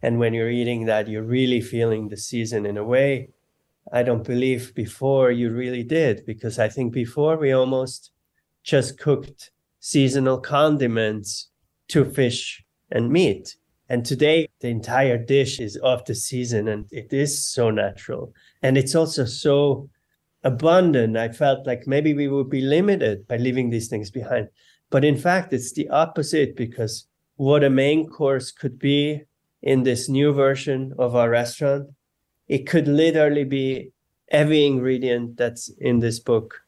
And 0.01 0.19
when 0.19 0.33
you're 0.33 0.49
eating 0.49 0.85
that 0.85 1.07
you're 1.07 1.23
really 1.23 1.61
feeling 1.61 2.07
the 2.07 2.17
season 2.17 2.65
in 2.65 2.77
a 2.77 2.83
way 2.83 3.32
I 3.91 4.03
don't 4.03 4.23
believe 4.23 4.73
before 4.73 5.31
you 5.31 5.51
really 5.51 5.83
did, 5.83 6.25
because 6.25 6.57
I 6.59 6.69
think 6.69 6.93
before 6.93 7.37
we 7.37 7.51
almost 7.51 8.11
just 8.63 8.97
cooked 8.97 9.51
seasonal 9.79 10.39
condiments 10.39 11.49
to 11.89 12.05
fish 12.05 12.63
and 12.91 13.11
meat. 13.11 13.57
And 13.89 14.05
today, 14.05 14.47
the 14.61 14.69
entire 14.69 15.17
dish 15.17 15.59
is 15.59 15.75
of 15.77 16.05
the 16.05 16.15
season 16.15 16.69
and 16.69 16.85
it 16.91 17.11
is 17.11 17.45
so 17.45 17.69
natural. 17.69 18.33
And 18.61 18.77
it's 18.77 18.95
also 18.95 19.25
so 19.25 19.89
abundant. 20.43 21.17
I 21.17 21.29
felt 21.29 21.67
like 21.67 21.85
maybe 21.85 22.13
we 22.13 22.27
would 22.27 22.49
be 22.49 22.61
limited 22.61 23.27
by 23.27 23.37
leaving 23.37 23.69
these 23.69 23.89
things 23.89 24.09
behind. 24.09 24.47
But 24.89 25.03
in 25.03 25.17
fact, 25.17 25.53
it's 25.53 25.73
the 25.73 25.89
opposite 25.89 26.55
because 26.55 27.07
what 27.35 27.63
a 27.63 27.69
main 27.69 28.07
course 28.07 28.51
could 28.51 28.79
be 28.79 29.23
in 29.61 29.83
this 29.83 30.07
new 30.07 30.33
version 30.33 30.93
of 30.97 31.15
our 31.15 31.29
restaurant 31.29 31.89
it 32.47 32.67
could 32.67 32.87
literally 32.87 33.43
be 33.43 33.91
every 34.29 34.65
ingredient 34.65 35.37
that's 35.37 35.69
in 35.79 35.99
this 35.99 36.19
book 36.19 36.61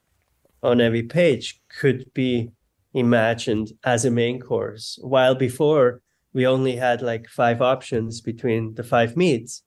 on 0.63 0.81
every 0.81 1.03
page 1.03 1.61
could 1.79 2.11
be 2.13 2.51
imagined 2.93 3.71
as 3.83 4.05
a 4.05 4.11
main 4.11 4.39
course. 4.39 4.97
While 5.01 5.35
before 5.35 6.01
we 6.33 6.45
only 6.45 6.75
had 6.75 7.01
like 7.01 7.27
five 7.27 7.61
options 7.61 8.21
between 8.21 8.75
the 8.75 8.83
five 8.83 9.15
meats 9.15 9.63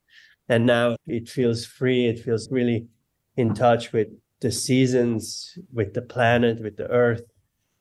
and 0.49 0.67
now 0.67 0.97
it 1.07 1.29
feels 1.29 1.65
free 1.65 2.07
it 2.07 2.19
feels 2.19 2.51
really 2.51 2.87
in 3.37 3.55
touch 3.55 3.93
with 3.93 4.09
the 4.41 4.53
seasons 4.53 5.59
with 5.73 5.95
the 5.95 6.03
planet 6.03 6.63
with 6.63 6.77
the 6.77 6.89
earth 6.89 7.23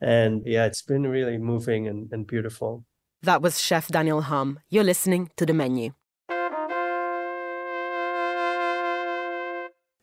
and 0.02 0.42
yeah 0.46 0.66
it's 0.66 0.82
been 0.82 1.06
really 1.08 1.38
moving 1.38 1.88
and, 1.88 2.12
and 2.12 2.26
beautiful. 2.28 2.86
That 3.24 3.42
was 3.42 3.60
chef 3.60 3.88
daniel 3.88 4.22
humm 4.22 4.60
you're 4.70 4.84
listening 4.84 5.32
to 5.38 5.46
the 5.46 5.54
menu 5.54 5.94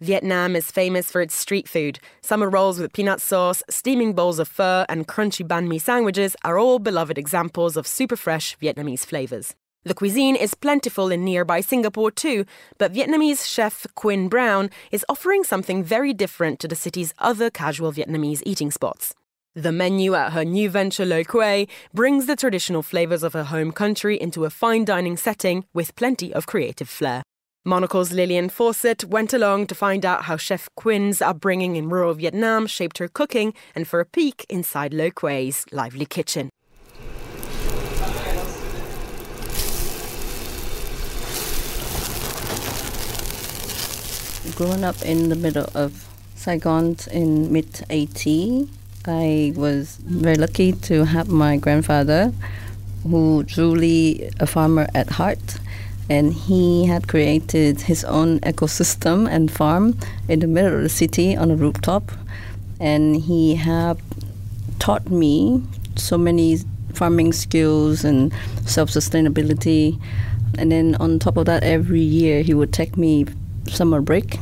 Vietnam 0.01 0.57
is 0.57 0.73
famous 0.73 1.11
for 1.11 1.21
its 1.21 1.35
street 1.35 1.69
food. 1.69 2.01
Summer 2.21 2.51
rolls 2.51 2.81
with 2.81 2.93
peanut 2.93 3.21
sauce, 3.21 3.63
steaming 3.71 4.13
bowls 4.13 4.41
of 4.41 4.49
pho, 4.49 4.85
and 4.89 5.07
crunchy 5.07 5.47
banh 5.47 5.69
mi 5.69 5.79
sandwiches 5.79 6.35
are 6.45 6.59
all 6.59 6.81
beloved 6.81 7.17
examples 7.17 7.77
of 7.77 7.87
super 7.87 8.17
fresh 8.17 8.57
Vietnamese 8.59 9.07
flavors. 9.07 9.55
The 9.85 9.95
cuisine 9.95 10.35
is 10.35 10.55
plentiful 10.55 11.13
in 11.13 11.25
nearby 11.25 11.61
Singapore 11.61 12.11
too, 12.11 12.45
but 12.77 12.93
Vietnamese 12.93 13.47
chef 13.47 13.87
Quinn 13.95 14.29
Brown 14.29 14.71
is 14.91 15.05
offering 15.09 15.45
something 15.45 15.85
very 15.85 16.13
different 16.13 16.59
to 16.61 16.69
the 16.69 16.75
city's 16.75 17.15
other 17.19 17.49
casual 17.49 17.93
Vietnamese 17.93 18.43
eating 18.45 18.73
spots. 18.73 19.15
The 19.55 19.71
menu 19.71 20.15
at 20.15 20.33
her 20.33 20.45
new 20.45 20.71
venture 20.71 21.05
Lo 21.05 21.23
Quay 21.23 21.69
brings 21.93 22.27
the 22.27 22.35
traditional 22.35 22.83
flavors 22.83 23.23
of 23.23 23.35
her 23.35 23.45
home 23.45 23.71
country 23.71 24.21
into 24.21 24.45
a 24.45 24.51
fine 24.51 24.85
dining 24.85 25.17
setting 25.17 25.67
with 25.73 25.95
plenty 25.95 26.35
of 26.35 26.47
creative 26.47 26.89
flair. 26.89 27.23
Monocle's 27.67 28.13
Lillian 28.13 28.51
Fawcett 28.51 29.05
went 29.05 29.33
along 29.33 29.67
to 29.69 29.75
find 29.75 30.05
out 30.05 30.25
how 30.25 30.37
Chef 30.37 30.69
Quinn's 30.77 31.23
upbringing 31.23 31.77
in 31.77 31.89
rural 31.89 32.13
Vietnam 32.13 32.67
shaped 32.67 32.99
her 32.99 33.09
cooking 33.09 33.55
and 33.75 33.89
for 33.89 34.01
a 34.01 34.05
peek 34.05 34.45
inside 34.51 34.93
Lo 34.93 35.11
Quay's 35.11 35.65
lively 35.73 36.05
kitchen. 36.05 36.51
Growing 44.57 44.85
up 44.85 45.01
in 45.01 45.31
the 45.31 45.37
middle 45.37 45.71
of 45.75 46.07
Saigon 46.37 46.97
in 47.11 47.51
mid 47.51 47.83
80. 47.89 48.69
I 49.07 49.55
was 49.57 49.97
very 50.05 50.37
lucky 50.37 50.73
to 50.73 51.05
have 51.05 51.31
my 51.31 51.57
grandfather, 51.57 52.31
who 53.05 53.43
truly 53.45 54.31
a 54.39 54.47
farmer 54.47 54.87
at 54.95 55.09
heart, 55.09 55.59
and 56.09 56.33
he 56.33 56.87
had 56.87 57.09
created 57.09 57.83
his 57.83 58.05
own 58.05 58.41
ecosystem 58.41 59.29
and 59.29 59.51
farm 59.51 59.99
in 60.29 60.41
the 60.41 60.47
middle 60.47 60.77
of 60.77 60.83
the 60.83 60.89
city 60.89 61.37
on 61.37 61.51
a 61.51 61.57
rooftop, 61.57 62.13
and 62.81 63.17
he 63.17 63.55
had 63.55 63.99
taught 64.79 65.09
me 65.11 65.63
so 65.97 66.19
many 66.19 66.59
farming 66.93 67.33
skills 67.33 68.05
and 68.05 68.33
self-sustainability. 68.67 70.01
And 70.59 70.71
then 70.71 70.95
on 70.97 71.19
top 71.19 71.37
of 71.37 71.47
that, 71.47 71.63
every 71.65 72.01
year 72.01 72.43
he 72.43 72.55
would 72.55 72.73
take 72.73 72.97
me 72.97 73.27
summer 73.67 74.01
break 74.01 74.39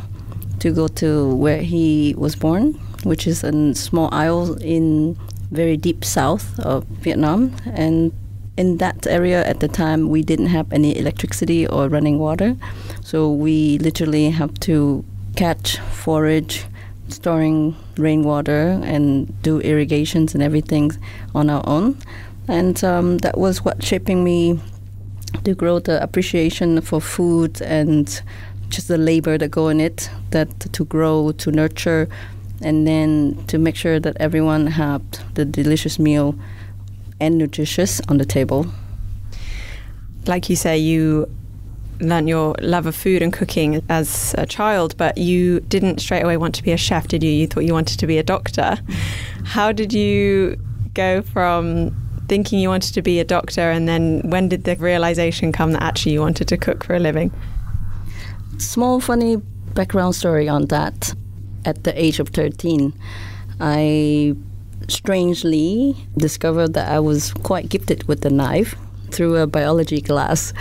to 0.58 0.70
go 0.70 0.88
to 0.88 1.34
where 1.34 1.62
he 1.62 2.14
was 2.18 2.36
born, 2.36 2.74
which 3.04 3.26
is 3.26 3.44
a 3.44 3.74
small 3.74 4.08
isle 4.12 4.54
in 4.60 5.16
very 5.50 5.76
deep 5.76 6.04
south 6.04 6.58
of 6.60 6.84
Vietnam. 6.84 7.54
And 7.66 8.12
in 8.56 8.76
that 8.78 9.06
area 9.06 9.46
at 9.46 9.60
the 9.60 9.68
time, 9.68 10.08
we 10.08 10.22
didn't 10.22 10.46
have 10.46 10.70
any 10.72 10.96
electricity 10.98 11.66
or 11.66 11.88
running 11.88 12.18
water. 12.18 12.56
So 13.02 13.30
we 13.30 13.78
literally 13.78 14.30
have 14.30 14.58
to 14.60 15.04
catch, 15.36 15.78
forage, 15.78 16.66
storing 17.08 17.74
rainwater, 17.96 18.80
and 18.82 19.42
do 19.42 19.60
irrigations 19.60 20.34
and 20.34 20.42
everything 20.42 20.92
on 21.34 21.48
our 21.50 21.62
own. 21.66 21.96
And 22.48 22.82
um, 22.84 23.18
that 23.18 23.38
was 23.38 23.64
what 23.64 23.82
shaping 23.82 24.24
me 24.24 24.60
to 25.44 25.54
grow 25.54 25.78
the 25.78 26.02
appreciation 26.02 26.80
for 26.80 27.00
food 27.00 27.62
and 27.62 28.22
just 28.68 28.88
the 28.88 28.98
labor 28.98 29.38
that 29.38 29.50
go 29.50 29.68
in 29.68 29.80
it, 29.80 30.10
that 30.30 30.48
to 30.72 30.84
grow, 30.84 31.32
to 31.32 31.50
nurture, 31.50 32.08
and 32.60 32.86
then 32.86 33.42
to 33.46 33.58
make 33.58 33.76
sure 33.76 33.98
that 33.98 34.16
everyone 34.18 34.66
have 34.66 35.02
the 35.34 35.44
delicious 35.44 35.98
meal 35.98 36.34
and 37.22 37.38
nutritious 37.38 38.00
on 38.08 38.18
the 38.18 38.24
table. 38.24 38.66
Like 40.26 40.50
you 40.50 40.56
say, 40.56 40.76
you 40.76 41.28
learned 42.00 42.28
your 42.28 42.54
love 42.60 42.86
of 42.86 42.96
food 42.96 43.22
and 43.22 43.32
cooking 43.32 43.82
as 43.88 44.34
a 44.36 44.44
child, 44.44 44.96
but 44.96 45.16
you 45.16 45.60
didn't 45.60 46.00
straight 46.00 46.22
away 46.22 46.36
want 46.36 46.54
to 46.56 46.62
be 46.62 46.72
a 46.72 46.76
chef, 46.76 47.06
did 47.08 47.22
you? 47.22 47.30
You 47.30 47.46
thought 47.46 47.64
you 47.64 47.72
wanted 47.72 47.98
to 48.00 48.06
be 48.06 48.18
a 48.18 48.22
doctor. 48.22 48.78
How 49.44 49.70
did 49.72 49.92
you 49.92 50.56
go 50.94 51.22
from 51.22 51.96
thinking 52.28 52.58
you 52.58 52.68
wanted 52.68 52.94
to 52.94 53.02
be 53.02 53.20
a 53.20 53.24
doctor 53.24 53.70
and 53.70 53.88
then 53.88 54.22
when 54.24 54.48
did 54.48 54.64
the 54.64 54.76
realization 54.76 55.52
come 55.52 55.72
that 55.72 55.82
actually 55.82 56.12
you 56.12 56.20
wanted 56.20 56.48
to 56.48 56.56
cook 56.56 56.82
for 56.84 56.94
a 56.94 56.98
living? 56.98 57.32
Small 58.58 59.00
funny 59.00 59.36
background 59.74 60.14
story 60.14 60.48
on 60.48 60.66
that. 60.66 61.14
At 61.64 61.84
the 61.84 61.92
age 62.00 62.18
of 62.18 62.30
13, 62.30 62.92
I 63.60 64.34
strangely 64.90 65.96
discovered 66.16 66.74
that 66.74 66.88
I 66.88 67.00
was 67.00 67.32
quite 67.42 67.68
gifted 67.68 68.06
with 68.08 68.22
the 68.22 68.30
knife 68.30 68.74
through 69.10 69.36
a 69.36 69.46
biology 69.46 70.00
class. 70.00 70.52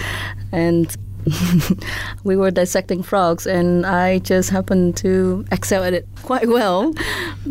And 0.52 0.96
we 2.24 2.36
were 2.36 2.52
dissecting 2.52 3.04
frogs, 3.04 3.46
and 3.46 3.86
I 3.86 4.20
just 4.20 4.50
happened 4.50 4.98
to 4.98 5.46
excel 5.52 5.84
at 5.84 5.94
it 5.94 6.08
quite 6.24 6.48
well. 6.48 6.94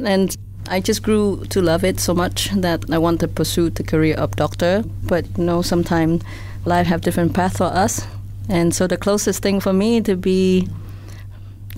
And 0.04 0.36
I 0.68 0.80
just 0.80 1.02
grew 1.02 1.44
to 1.50 1.62
love 1.62 1.84
it 1.84 2.00
so 2.00 2.14
much 2.14 2.50
that 2.50 2.84
I 2.90 2.98
want 2.98 3.20
to 3.20 3.28
pursue 3.28 3.70
the 3.70 3.82
career 3.82 4.16
of 4.16 4.36
doctor. 4.36 4.84
But 5.04 5.26
you 5.38 5.44
know, 5.44 5.62
sometimes 5.62 6.22
life 6.64 6.86
have 6.86 7.00
different 7.00 7.34
path 7.34 7.56
for 7.58 7.64
us, 7.64 8.06
and 8.48 8.74
so 8.74 8.86
the 8.86 8.96
closest 8.96 9.42
thing 9.42 9.60
for 9.60 9.72
me 9.72 10.00
to 10.02 10.16
be 10.16 10.68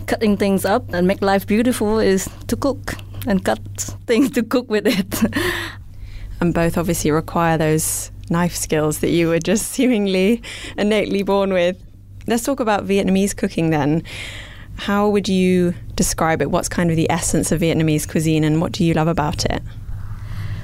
cutting 0.06 0.36
things 0.36 0.64
up 0.64 0.92
and 0.92 1.06
make 1.06 1.22
life 1.22 1.46
beautiful 1.46 1.98
is 1.98 2.28
to 2.48 2.56
cook 2.56 2.96
and 3.26 3.44
cut 3.44 3.60
things 4.06 4.30
to 4.32 4.42
cook 4.42 4.68
with 4.70 4.86
it. 4.86 5.36
and 6.40 6.52
both 6.52 6.76
obviously 6.76 7.10
require 7.10 7.56
those 7.56 8.10
knife 8.30 8.54
skills 8.54 8.98
that 8.98 9.10
you 9.10 9.28
were 9.28 9.38
just 9.38 9.68
seemingly 9.72 10.42
innately 10.76 11.22
born 11.22 11.52
with. 11.52 11.80
Let's 12.26 12.44
talk 12.44 12.60
about 12.60 12.86
Vietnamese 12.86 13.36
cooking 13.36 13.70
then. 13.70 14.02
How 14.76 15.08
would 15.08 15.28
you 15.28 15.74
describe 15.96 16.40
it? 16.40 16.50
What's 16.50 16.68
kind 16.68 16.90
of 16.90 16.96
the 16.96 17.10
essence 17.10 17.52
of 17.52 17.60
Vietnamese 17.60 18.08
cuisine 18.08 18.44
and 18.44 18.60
what 18.60 18.72
do 18.72 18.84
you 18.84 18.94
love 18.94 19.08
about 19.08 19.44
it? 19.44 19.62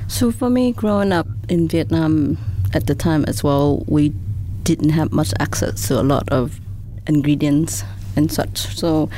So, 0.08 0.32
for 0.32 0.48
me, 0.48 0.72
growing 0.72 1.12
up 1.12 1.26
in 1.48 1.68
Vietnam 1.68 2.38
at 2.72 2.86
the 2.86 2.94
time 2.94 3.24
as 3.26 3.44
well, 3.44 3.84
we 3.86 4.14
didn't 4.62 4.90
have 4.90 5.12
much 5.12 5.32
access 5.38 5.88
to 5.88 6.00
a 6.00 6.02
lot 6.02 6.28
of 6.30 6.60
ingredients 7.06 7.84
and 8.16 8.32
such. 8.32 8.58
So, 8.76 9.10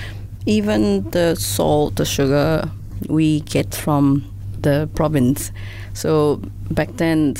even 0.47 1.09
the 1.11 1.37
salt, 1.37 1.97
the 1.97 2.05
sugar, 2.05 2.71
we 3.09 3.41
get 3.41 3.75
from 3.75 4.25
the 4.61 4.89
province. 4.95 5.53
So, 5.95 6.43
back 6.71 6.97
then, 6.97 7.37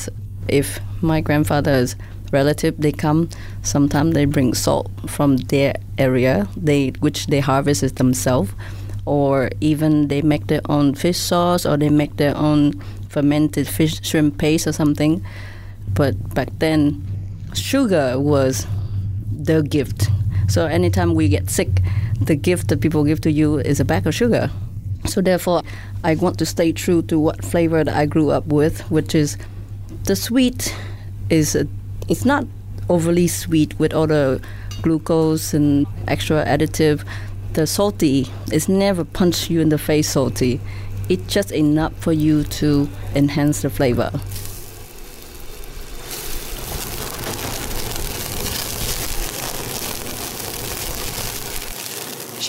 if 0.47 0.79
my 1.01 1.21
grandfather's 1.21 1.95
relative 2.31 2.75
they 2.77 2.93
come 2.93 3.29
sometimes 3.61 4.13
they 4.13 4.23
bring 4.23 4.53
salt 4.53 4.89
from 5.05 5.35
their 5.35 5.73
area 5.97 6.47
they 6.55 6.87
which 7.01 7.27
they 7.27 7.41
harvest 7.41 7.83
it 7.83 7.97
themselves 7.97 8.53
or 9.05 9.49
even 9.59 10.07
they 10.07 10.21
make 10.21 10.47
their 10.47 10.61
own 10.69 10.93
fish 10.93 11.17
sauce 11.17 11.65
or 11.65 11.77
they 11.77 11.89
make 11.89 12.17
their 12.17 12.35
own 12.37 12.71
fermented 13.09 13.67
fish 13.67 14.01
shrimp 14.05 14.37
paste 14.37 14.67
or 14.67 14.71
something. 14.71 15.25
But 15.93 16.35
back 16.35 16.49
then 16.59 17.03
sugar 17.53 18.19
was 18.19 18.67
the 19.31 19.63
gift. 19.63 20.09
So 20.47 20.65
anytime 20.65 21.15
we 21.15 21.29
get 21.29 21.49
sick 21.49 21.81
the 22.19 22.35
gift 22.35 22.67
that 22.67 22.79
people 22.79 23.03
give 23.03 23.19
to 23.21 23.31
you 23.31 23.57
is 23.57 23.79
a 23.79 23.85
bag 23.85 24.05
of 24.05 24.13
sugar 24.13 24.51
so 25.05 25.21
therefore 25.21 25.61
i 26.03 26.15
want 26.15 26.37
to 26.37 26.45
stay 26.45 26.71
true 26.71 27.01
to 27.01 27.19
what 27.19 27.43
flavor 27.43 27.83
that 27.83 27.95
i 27.95 28.05
grew 28.05 28.29
up 28.29 28.45
with 28.47 28.81
which 28.91 29.15
is 29.15 29.37
the 30.03 30.15
sweet 30.15 30.75
is 31.29 31.55
a 31.55 31.67
it's 32.07 32.25
not 32.25 32.45
overly 32.89 33.27
sweet 33.27 33.77
with 33.79 33.93
all 33.93 34.07
the 34.07 34.41
glucose 34.81 35.53
and 35.53 35.87
extra 36.07 36.43
additive. 36.45 37.05
The 37.53 37.67
salty 37.67 38.27
is 38.51 38.67
never 38.67 39.03
punch 39.03 39.49
you 39.49 39.61
in 39.61 39.69
the 39.69 39.77
face 39.77 40.09
salty. 40.09 40.59
It's 41.09 41.31
just 41.31 41.51
enough 41.51 41.93
for 41.97 42.13
you 42.13 42.43
to 42.43 42.89
enhance 43.15 43.61
the 43.61 43.69
flavor. 43.69 44.11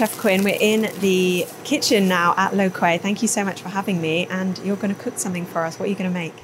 Chef 0.03 0.19
Quinn, 0.19 0.43
we're 0.43 0.59
in 0.59 0.91
the 0.99 1.47
kitchen 1.63 2.09
now 2.09 2.35
at 2.37 2.57
Lo 2.57 2.69
Quay. 2.69 2.99
Thank 2.99 3.23
you 3.23 3.29
so 3.29 3.45
much 3.45 3.63
for 3.63 3.69
having 3.69 4.01
me, 4.01 4.27
and 4.27 4.59
you're 4.65 4.75
going 4.75 4.93
to 4.93 5.01
cook 5.01 5.17
something 5.17 5.47
for 5.47 5.61
us. 5.61 5.79
What 5.79 5.87
are 5.87 5.91
you 5.91 5.95
going 5.95 6.11
to 6.11 6.19
make? 6.19 6.35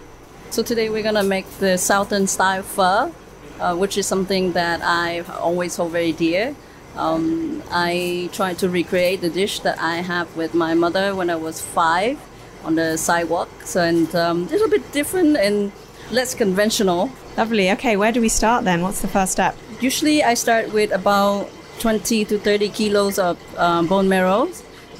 So 0.50 0.62
today 0.62 0.88
we're 0.90 1.02
gonna 1.02 1.24
make 1.24 1.50
the 1.58 1.76
Southern 1.76 2.28
style 2.28 2.62
pho, 2.62 3.12
uh, 3.58 3.74
which 3.74 3.98
is 3.98 4.06
something 4.06 4.52
that 4.52 4.80
I've 4.82 5.28
always 5.28 5.74
hold 5.74 5.90
very 5.90 6.12
dear. 6.12 6.54
Um, 6.94 7.64
I 7.72 8.30
try 8.32 8.54
to 8.54 8.68
recreate 8.68 9.22
the 9.22 9.28
dish 9.28 9.58
that 9.60 9.80
I 9.80 9.96
have 9.96 10.36
with 10.36 10.54
my 10.54 10.74
mother 10.74 11.16
when 11.16 11.28
I 11.28 11.34
was 11.34 11.60
five 11.60 12.16
on 12.62 12.76
the 12.76 12.96
sidewalk. 12.96 13.48
So 13.64 13.82
and 13.82 14.14
um, 14.14 14.44
a 14.44 14.50
little 14.50 14.70
bit 14.70 14.92
different 14.92 15.36
and 15.36 15.72
less 16.12 16.32
conventional. 16.32 17.10
Lovely. 17.36 17.72
Okay, 17.72 17.96
where 17.96 18.12
do 18.12 18.20
we 18.20 18.28
start 18.28 18.62
then? 18.62 18.82
What's 18.82 19.00
the 19.00 19.08
first 19.08 19.32
step? 19.32 19.56
Usually 19.80 20.22
I 20.22 20.34
start 20.34 20.72
with 20.72 20.92
about 20.92 21.50
20 21.78 22.24
to 22.26 22.38
30 22.38 22.68
kilos 22.70 23.18
of 23.18 23.38
um, 23.58 23.86
bone 23.86 24.08
marrow, 24.08 24.48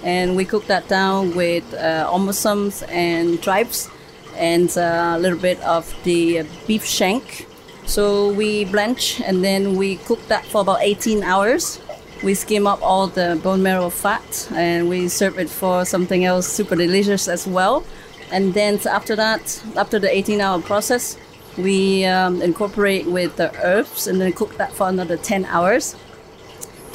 and 0.03 0.37
we 0.37 0.45
cook 0.45 0.67
that 0.67 0.89
down 0.89 1.35
with 1.35 1.65
uh, 1.75 2.09
omasums 2.11 2.89
and 2.89 3.43
tripes 3.43 3.91
and 4.37 4.77
a 4.77 5.19
little 5.19 5.39
bit 5.39 5.61
of 5.63 5.93
the 6.05 6.47
beef 6.67 6.85
shank. 6.85 7.47
So 7.87 8.31
we 8.33 8.65
blanch 8.67 9.21
and 9.21 9.43
then 9.43 9.77
we 9.77 9.97
cook 9.97 10.21
that 10.29 10.45
for 10.45 10.61
about 10.61 10.79
18 10.83 11.23
hours. 11.23 11.81
We 12.23 12.35
skim 12.35 12.67
up 12.67 12.83
all 12.83 13.07
the 13.07 13.41
bone 13.43 13.63
marrow 13.63 13.91
fat 13.91 14.49
and 14.53 14.89
we 14.89 15.09
serve 15.09 15.39
it 15.39 15.49
for 15.49 15.85
something 15.85 16.25
else 16.25 16.47
super 16.47 16.77
delicious 16.77 17.29
as 17.29 17.47
well. 17.47 17.85
And 18.31 18.55
then 18.55 18.79
after 18.87 19.17
that, 19.17 19.63
after 19.77 19.99
the 19.99 20.15
18 20.15 20.41
hour 20.41 20.61
process, 20.61 21.17
we 21.57 22.05
um, 22.05 22.43
incorporate 22.43 23.07
with 23.07 23.37
the 23.37 23.51
herbs 23.65 24.07
and 24.07 24.21
then 24.21 24.33
cook 24.33 24.57
that 24.59 24.73
for 24.73 24.89
another 24.89 25.17
10 25.17 25.47
hours 25.47 25.97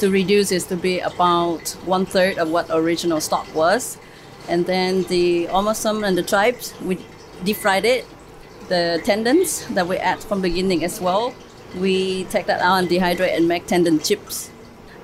to 0.04 0.10
reduce 0.10 0.52
is 0.52 0.64
to 0.64 0.76
be 0.76 1.00
about 1.00 1.70
one 1.88 2.04
third 2.04 2.36
of 2.36 2.50
what 2.50 2.66
original 2.68 3.20
stock 3.20 3.46
was. 3.54 3.96
And 4.48 4.66
then 4.66 5.04
the 5.04 5.46
omasum 5.46 6.06
and 6.06 6.16
the 6.18 6.22
tripes, 6.22 6.74
we 6.82 7.00
deep 7.42 7.56
fried 7.56 7.86
it. 7.86 8.04
The 8.68 9.00
tendons 9.04 9.66
that 9.68 9.88
we 9.88 9.96
add 9.96 10.20
from 10.20 10.42
beginning 10.42 10.84
as 10.84 11.00
well, 11.00 11.34
we 11.76 12.24
take 12.24 12.44
that 12.46 12.60
out 12.60 12.76
and 12.80 12.88
dehydrate 12.88 13.34
and 13.34 13.48
make 13.48 13.66
tendon 13.66 13.98
chips. 13.98 14.50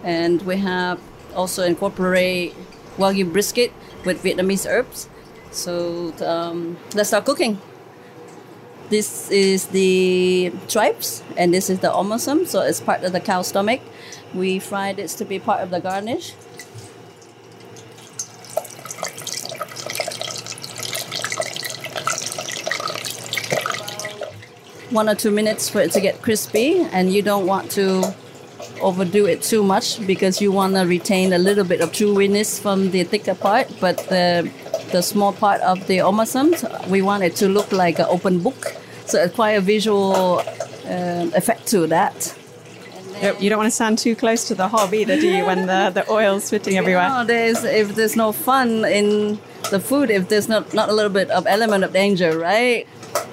And 0.04 0.42
we 0.42 0.58
have 0.58 1.00
also 1.34 1.64
incorporate 1.64 2.54
wagyu 2.98 3.24
brisket 3.32 3.72
with 4.04 4.22
Vietnamese 4.22 4.68
herbs. 4.68 5.08
So 5.50 6.12
um, 6.20 6.76
let's 6.94 7.08
start 7.08 7.24
cooking 7.24 7.58
this 8.90 9.31
is 9.31 9.68
the 9.68 10.53
tripes 10.68 11.22
and 11.37 11.55
this 11.55 11.70
is 11.70 11.79
the 11.79 11.88
omasum. 11.88 12.46
so 12.46 12.61
it's 12.61 12.81
part 12.81 13.05
of 13.05 13.12
the 13.12 13.20
cow 13.20 13.40
stomach 13.40 13.81
we 14.35 14.59
fry 14.59 14.92
this 14.92 15.14
to 15.14 15.24
be 15.24 15.38
part 15.38 15.61
of 15.61 15.70
the 15.70 15.81
garnish 15.81 16.33
one 24.90 25.09
or 25.09 25.14
two 25.14 25.31
minutes 25.31 25.70
for 25.70 25.81
it 25.81 25.92
to 25.92 26.00
get 26.00 26.20
crispy 26.20 26.81
and 26.92 27.12
you 27.12 27.22
don't 27.22 27.46
want 27.46 27.70
to 27.70 28.03
overdo 28.83 29.24
it 29.26 29.40
too 29.40 29.62
much 29.62 30.05
because 30.05 30.40
you 30.40 30.50
want 30.50 30.74
to 30.74 30.81
retain 30.81 31.33
a 31.33 31.38
little 31.38 31.64
bit 31.64 31.81
of 31.81 31.92
chewiness 31.92 32.61
from 32.61 32.90
the 32.90 33.05
thicker 33.05 33.37
part 33.37 33.68
but 33.81 33.98
the 34.09 34.50
the 34.90 35.00
small 35.00 35.33
part 35.33 35.61
of 35.61 35.87
the 35.87 35.98
omasum 35.98 36.50
we 36.88 37.00
want 37.03 37.22
it 37.22 37.37
to 37.37 37.48
look 37.48 37.70
like 37.70 38.00
an 38.00 38.07
open 38.09 38.40
book 38.40 38.79
so 39.10 39.20
it's 39.20 39.34
quite 39.34 39.52
a 39.52 39.60
visual 39.60 40.38
uh, 40.38 41.30
effect 41.34 41.66
to 41.68 41.88
that. 41.88 42.36
You 43.40 43.50
don't 43.50 43.58
want 43.58 43.66
to 43.66 43.74
stand 43.74 43.98
too 43.98 44.14
close 44.14 44.46
to 44.46 44.54
the 44.54 44.68
hob 44.68 44.94
either, 44.94 45.20
do 45.20 45.28
you? 45.28 45.44
When 45.44 45.66
the, 45.66 45.90
the 45.92 46.08
oil's 46.08 46.44
spitting 46.44 46.78
everywhere. 46.78 47.08
Know, 47.08 47.24
there's, 47.24 47.64
if 47.64 47.96
there's 47.96 48.14
no 48.14 48.30
fun 48.30 48.84
in 48.84 49.40
the 49.70 49.80
food, 49.80 50.10
if 50.10 50.28
there's 50.28 50.48
not, 50.48 50.72
not 50.72 50.90
a 50.90 50.92
little 50.92 51.10
bit 51.10 51.28
of 51.30 51.48
element 51.48 51.82
of 51.82 51.92
danger, 51.92 52.38
right? 52.38 52.86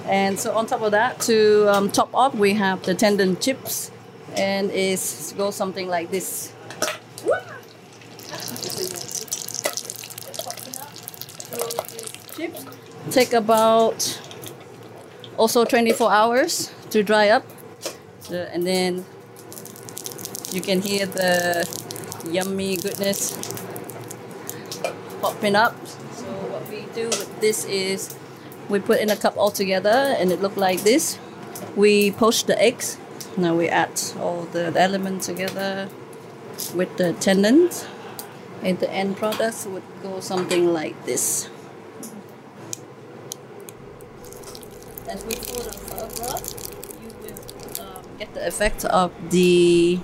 And 0.06 0.40
so 0.40 0.58
on 0.58 0.66
top 0.66 0.82
of 0.82 0.92
that, 0.94 1.20
to 1.22 1.70
um, 1.72 1.92
top 1.92 2.10
off, 2.16 2.34
we 2.34 2.56
have 2.56 2.82
the 2.82 2.96
tendon 2.96 3.38
chips, 3.40 3.92
and 4.36 4.72
it 4.72 5.00
goes 5.38 5.56
something 5.56 5.88
like 5.88 6.10
this. 6.10 6.54
Chips 12.36 12.66
take 13.12 13.34
about 13.34 14.20
also 15.38 15.64
24 15.66 16.12
hours 16.12 16.72
to 16.90 17.04
dry 17.04 17.30
up, 17.30 17.46
so, 18.20 18.48
and 18.52 18.66
then 18.66 19.06
you 20.52 20.62
can 20.62 20.82
hear 20.82 21.06
the 21.06 21.68
yummy 22.30 22.78
goodness 22.78 23.32
popping 25.22 25.56
up. 25.56 25.76
So 25.88 26.26
what 26.26 26.70
we 26.70 26.86
do 26.94 27.08
with 27.08 27.42
this 27.42 27.66
is 27.66 28.16
we 28.70 28.80
put 28.80 29.00
in 29.00 29.10
a 29.10 29.16
cup 29.16 29.38
all 29.38 29.52
together 29.52 30.16
and 30.20 30.32
it 30.32 30.42
look 30.42 30.58
like 30.58 30.82
this. 30.82 31.20
We 31.76 32.12
poach 32.12 32.46
the 32.46 32.60
eggs. 32.62 32.98
Now 33.38 33.56
we 33.56 33.70
add 33.70 34.02
all 34.20 34.44
the 34.52 34.74
elements 34.76 35.28
together 35.28 35.90
with 36.76 36.98
the 36.98 37.14
tendons. 37.14 37.86
And 38.64 38.80
the 38.80 38.90
end 38.90 39.18
product 39.18 39.68
would 39.68 39.84
go 40.02 40.20
something 40.20 40.74
like 40.74 41.06
this. 41.06 41.50
As 45.10 45.24
we 45.26 45.36
pour 45.36 45.64
the 45.64 45.72
broth, 46.18 47.00
you 47.02 47.10
will 47.22 47.82
um, 47.82 48.04
get 48.20 48.34
the 48.34 48.46
effect 48.46 48.84
of 48.86 49.12
the 49.30 50.00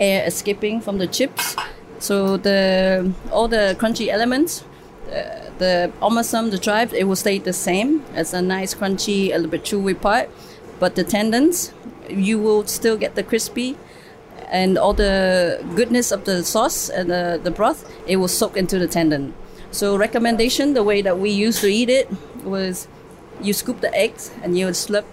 air 0.00 0.26
escaping 0.26 0.80
from 0.80 0.98
the 0.98 1.06
chips. 1.06 1.54
So 2.00 2.36
the 2.36 3.12
all 3.30 3.46
the 3.46 3.76
crunchy 3.78 4.08
elements, 4.08 4.64
uh, 5.06 5.50
the 5.58 5.92
omasum, 6.02 6.50
the 6.50 6.58
tripe, 6.58 6.92
it 6.92 7.04
will 7.04 7.16
stay 7.16 7.38
the 7.38 7.52
same 7.52 8.04
as 8.14 8.34
a 8.34 8.42
nice 8.42 8.74
crunchy, 8.74 9.28
a 9.28 9.36
little 9.36 9.50
bit 9.50 9.62
chewy 9.62 9.94
part. 10.00 10.28
But 10.80 10.96
the 10.96 11.04
tendons, 11.04 11.72
you 12.08 12.40
will 12.40 12.66
still 12.66 12.96
get 12.96 13.14
the 13.14 13.22
crispy 13.22 13.76
and 14.48 14.76
all 14.76 14.92
the 14.92 15.64
goodness 15.76 16.10
of 16.10 16.24
the 16.24 16.44
sauce 16.44 16.90
and 16.90 17.08
the, 17.08 17.40
the 17.42 17.50
broth, 17.50 17.90
it 18.06 18.16
will 18.16 18.28
soak 18.28 18.56
into 18.56 18.78
the 18.78 18.88
tendon. 18.88 19.34
So 19.70 19.96
recommendation, 19.96 20.74
the 20.74 20.82
way 20.82 21.00
that 21.00 21.18
we 21.18 21.30
used 21.30 21.60
to 21.62 21.68
eat 21.68 21.88
it 21.88 22.10
was 22.44 22.88
you 23.44 23.52
scoop 23.52 23.80
the 23.80 23.94
eggs 23.94 24.30
and 24.42 24.58
you 24.58 24.68
slurp 24.68 25.04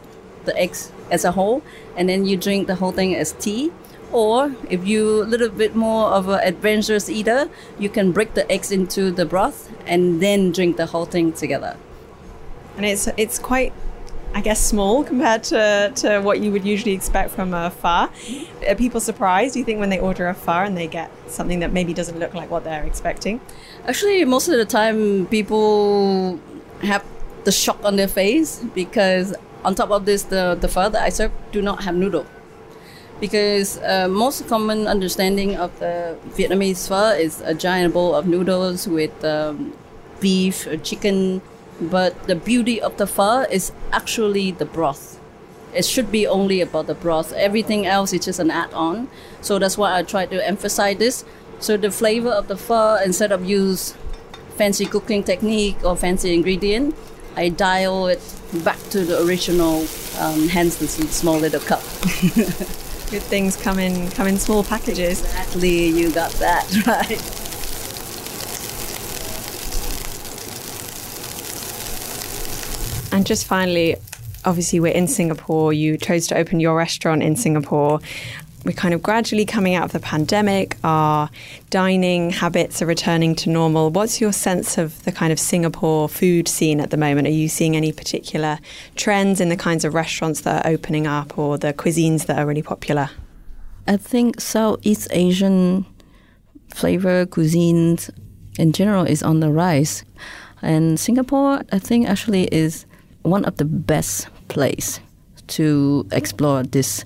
the 0.46 0.58
eggs 0.58 0.92
as 1.12 1.26
a 1.26 1.32
whole 1.32 1.62
and 1.96 2.08
then 2.08 2.26
you 2.26 2.38
drink 2.38 2.68
the 2.68 2.76
whole 2.76 2.92
thing 2.92 3.16
as 3.16 3.34
tea 3.34 3.72
or 4.12 4.56
if 4.70 4.88
you 4.88 5.22
a 5.22 5.26
little 5.26 5.50
bit 5.50 5.76
more 5.76 6.10
of 6.10 6.30
an 6.30 6.40
adventurous 6.42 7.10
eater, 7.10 7.50
you 7.78 7.90
can 7.90 8.12
break 8.12 8.34
the 8.34 8.52
eggs 8.52 8.72
into 8.72 9.12
the 9.12 9.26
broth 9.26 9.72
and 9.86 10.22
then 10.22 10.52
drink 10.52 10.78
the 10.78 10.88
whole 10.88 11.06
thing 11.06 11.32
together. 11.32 11.78
And 12.76 12.86
it's 12.86 13.08
it's 13.18 13.38
quite 13.38 13.74
I 14.34 14.42
guess 14.42 14.64
small 14.64 15.04
compared 15.04 15.44
to, 15.46 15.92
to 15.96 16.22
what 16.22 16.40
you 16.40 16.52
would 16.52 16.64
usually 16.64 16.94
expect 16.94 17.32
from 17.32 17.54
a 17.54 17.72
pho. 17.72 18.10
Are 18.68 18.76
people 18.76 19.00
surprised, 19.00 19.54
do 19.54 19.60
you 19.60 19.66
think, 19.66 19.80
when 19.80 19.90
they 19.90 20.00
order 20.00 20.28
a 20.28 20.36
pho 20.36 20.52
and 20.52 20.78
they 20.78 20.86
get 20.86 21.10
something 21.28 21.60
that 21.60 21.74
maybe 21.74 21.96
doesn't 21.96 22.20
look 22.20 22.36
like 22.36 22.52
what 22.52 22.64
they're 22.64 22.84
expecting? 22.84 23.42
Actually, 23.88 24.24
most 24.26 24.48
of 24.48 24.56
the 24.56 24.66
time, 24.66 25.26
people 25.28 26.40
have 26.84 27.04
the 27.44 27.52
shock 27.52 27.80
on 27.84 27.96
their 27.96 28.08
face 28.08 28.64
because 28.76 29.36
on 29.64 29.76
top 29.76 29.92
of 29.92 30.06
this, 30.06 30.24
the, 30.24 30.58
the 30.60 30.68
pho 30.68 30.90
that 30.90 31.02
I 31.02 31.10
serve 31.10 31.32
do 31.52 31.62
not 31.62 31.84
have 31.84 31.96
noodle 31.96 32.26
because 33.20 33.78
uh, 33.80 34.08
most 34.10 34.48
common 34.48 34.88
understanding 34.88 35.56
of 35.56 35.78
the 35.80 36.18
Vietnamese 36.30 36.88
pho 36.88 37.10
is 37.12 37.42
a 37.42 37.54
giant 37.54 37.94
bowl 37.94 38.16
of 38.16 38.26
noodles 38.28 38.88
with 38.88 39.24
um, 39.24 39.74
beef 40.20 40.66
or 40.68 40.78
chicken. 40.78 41.42
But 41.82 42.24
the 42.24 42.36
beauty 42.36 42.82
of 42.82 42.98
the 42.98 43.08
pho 43.08 43.42
is 43.44 43.72
actually 43.92 44.52
the 44.52 44.66
broth. 44.66 45.20
It 45.74 45.86
should 45.86 46.12
be 46.12 46.26
only 46.26 46.62
about 46.62 46.88
the 46.88 46.96
broth. 46.96 47.32
Everything 47.34 47.86
else 47.86 48.12
is 48.12 48.26
just 48.26 48.40
an 48.40 48.52
add-on. 48.52 49.10
So 49.42 49.60
that's 49.60 49.78
why 49.78 49.98
I 49.98 50.04
try 50.04 50.26
to 50.26 50.46
emphasize 50.46 50.98
this. 50.98 51.24
So 51.60 51.78
the 51.78 51.92
flavor 51.92 52.30
of 52.30 52.48
the 52.48 52.58
pho, 52.58 52.98
instead 53.04 53.32
of 53.32 53.46
use 53.46 53.96
fancy 54.56 54.86
cooking 54.86 55.24
technique 55.24 55.78
or 55.84 55.96
fancy 55.96 56.34
ingredient, 56.34 56.96
I 57.40 57.48
dial 57.48 58.08
it 58.08 58.20
back 58.66 58.78
to 58.90 59.06
the 59.06 59.24
original, 59.24 59.88
um, 60.20 60.50
hence 60.50 60.76
the 60.76 60.90
small 60.90 61.40
little 61.40 61.62
cup. 61.62 61.80
Good 63.12 63.24
things 63.24 63.56
come 63.56 63.80
in 63.80 64.12
come 64.12 64.28
in 64.28 64.38
small 64.38 64.62
packages. 64.62 65.22
Exactly, 65.22 65.88
you 65.88 66.12
got 66.12 66.34
that 66.34 66.66
right. 66.86 67.18
And 73.14 73.26
just 73.26 73.48
finally, 73.48 73.96
obviously 74.44 74.82
we're 74.82 74.92
in 74.92 75.08
Singapore. 75.08 75.72
You 75.72 75.98
chose 75.98 76.28
to 76.28 76.36
open 76.36 76.60
your 76.60 76.76
restaurant 76.76 77.24
in 77.24 77.38
Singapore. 77.38 78.02
We're 78.66 78.74
kind 78.74 78.94
of 78.94 79.02
gradually 79.02 79.46
coming 79.46 79.76
out 79.76 79.86
of 79.86 79.94
the 79.94 80.02
pandemic. 80.02 80.78
Our 80.84 81.30
dining 81.70 82.30
habits 82.30 82.82
are 82.82 82.86
returning 82.86 83.34
to 83.36 83.50
normal. 83.50 83.90
What's 83.90 84.20
your 84.20 84.34
sense 84.34 84.78
of 84.78 85.02
the 85.06 85.14
kind 85.14 85.32
of 85.32 85.40
Singapore 85.40 86.10
food 86.10 86.50
scene 86.50 86.82
at 86.82 86.90
the 86.90 86.98
moment? 86.98 87.28
Are 87.28 87.32
you 87.32 87.48
seeing 87.48 87.78
any 87.78 87.94
particular 87.94 88.60
trends 88.98 89.40
in 89.40 89.48
the 89.48 89.56
kinds 89.56 89.86
of 89.86 89.94
restaurants 89.94 90.42
that 90.42 90.66
are 90.66 90.70
opening 90.70 91.08
up 91.08 91.38
or 91.38 91.58
the 91.58 91.72
cuisines 91.72 92.26
that 92.26 92.38
are 92.38 92.46
really 92.46 92.62
popular? 92.62 93.10
I 93.88 93.96
think 93.96 94.42
Southeast 94.42 95.08
Asian 95.12 95.86
flavor 96.76 97.26
cuisines 97.26 98.10
in 98.58 98.74
general 98.74 99.06
is 99.06 99.24
on 99.24 99.40
the 99.40 99.52
rise. 99.52 100.04
And 100.62 101.00
Singapore, 101.00 101.62
I 101.72 101.80
think, 101.80 102.10
actually 102.10 102.44
is 102.52 102.86
one 103.22 103.46
of 103.46 103.56
the 103.56 103.66
best 103.66 104.28
place 104.50 105.00
to 105.48 106.06
explore 106.12 106.64
this 106.64 107.06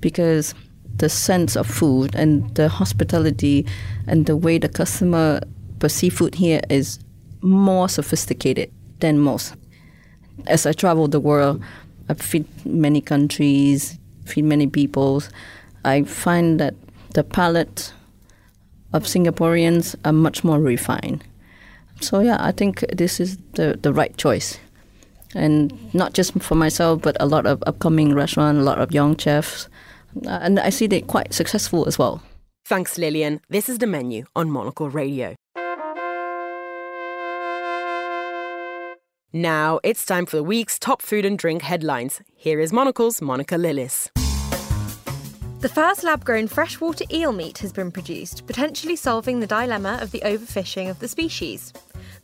because 0.00 0.54
the 1.00 1.08
sense 1.08 1.56
of 1.56 1.66
food 1.66 2.14
and 2.14 2.54
the 2.54 2.68
hospitality 2.68 3.66
and 4.06 4.26
the 4.26 4.36
way 4.36 4.58
the 4.58 4.68
customer 4.68 5.40
perceive 5.78 6.14
food 6.14 6.34
here 6.34 6.60
is 6.68 6.98
more 7.40 7.88
sophisticated 7.88 8.70
than 9.00 9.18
most. 9.18 9.54
As 10.46 10.66
I 10.66 10.72
travel 10.72 11.08
the 11.08 11.20
world, 11.20 11.62
I 12.08 12.14
feed 12.14 12.46
many 12.66 13.00
countries, 13.00 13.98
feed 14.26 14.44
many 14.44 14.66
peoples. 14.66 15.30
I 15.84 16.02
find 16.02 16.60
that 16.60 16.74
the 17.14 17.24
palate 17.24 17.92
of 18.92 19.04
Singaporeans 19.04 19.96
are 20.04 20.12
much 20.12 20.44
more 20.44 20.60
refined. 20.60 21.24
So 22.00 22.20
yeah, 22.20 22.36
I 22.40 22.52
think 22.52 22.84
this 22.92 23.20
is 23.20 23.38
the, 23.54 23.78
the 23.80 23.92
right 23.92 24.14
choice. 24.18 24.58
And 25.34 25.94
not 25.94 26.12
just 26.12 26.34
for 26.42 26.56
myself, 26.56 27.00
but 27.00 27.16
a 27.20 27.26
lot 27.26 27.46
of 27.46 27.62
upcoming 27.66 28.14
restaurants, 28.14 28.60
a 28.60 28.64
lot 28.64 28.78
of 28.78 28.92
young 28.92 29.16
chefs. 29.16 29.68
Uh, 30.26 30.38
and 30.42 30.58
I 30.58 30.70
see 30.70 30.86
they're 30.86 31.00
quite 31.00 31.32
successful 31.32 31.86
as 31.86 31.98
well. 31.98 32.22
Thanks, 32.64 32.98
Lillian. 32.98 33.40
This 33.48 33.68
is 33.68 33.78
the 33.78 33.86
menu 33.86 34.26
on 34.36 34.50
Monocle 34.50 34.90
Radio. 34.90 35.34
Now 39.32 39.78
it's 39.84 40.04
time 40.04 40.26
for 40.26 40.36
the 40.36 40.42
week's 40.42 40.76
top 40.76 41.02
food 41.02 41.24
and 41.24 41.38
drink 41.38 41.62
headlines. 41.62 42.20
Here 42.34 42.58
is 42.58 42.72
Monocle's 42.72 43.22
Monica 43.22 43.54
Lillis. 43.54 44.10
The 45.60 45.68
first 45.68 46.02
lab 46.02 46.24
grown 46.24 46.48
freshwater 46.48 47.04
eel 47.12 47.32
meat 47.32 47.58
has 47.58 47.72
been 47.72 47.92
produced, 47.92 48.46
potentially 48.46 48.96
solving 48.96 49.38
the 49.38 49.46
dilemma 49.46 49.98
of 50.00 50.10
the 50.10 50.22
overfishing 50.24 50.90
of 50.90 50.98
the 50.98 51.06
species. 51.06 51.72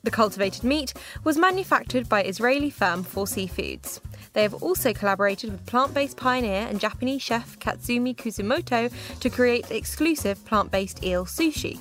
The 0.03 0.11
cultivated 0.11 0.65
meat 0.65 0.95
was 1.23 1.37
manufactured 1.37 2.09
by 2.09 2.25
Israeli 2.25 2.71
firm 2.71 3.05
Forsea 3.05 3.51
Foods. 3.51 4.01
They 4.37 4.43
have 4.43 4.63
also 4.63 4.93
collaborated 4.93 5.51
with 5.51 5.65
plant 5.65 5.95
based 5.95 6.19
pioneer 6.19 6.67
and 6.69 6.79
Japanese 6.79 7.23
chef 7.23 7.59
Katsumi 7.59 8.15
Kusumoto 8.15 8.93
to 9.21 9.31
create 9.31 9.67
the 9.67 9.79
exclusive 9.79 10.45
plant 10.45 10.71
based 10.71 11.03
eel 11.03 11.25
sushi. 11.25 11.81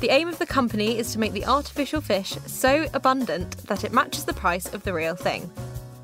The 0.00 0.10
aim 0.10 0.26
of 0.26 0.40
the 0.40 0.46
company 0.46 0.98
is 0.98 1.12
to 1.12 1.20
make 1.20 1.32
the 1.32 1.46
artificial 1.46 2.00
fish 2.00 2.36
so 2.44 2.88
abundant 2.92 3.58
that 3.68 3.84
it 3.84 3.92
matches 3.92 4.24
the 4.24 4.34
price 4.34 4.66
of 4.74 4.82
the 4.82 4.92
real 4.92 5.14
thing. 5.14 5.48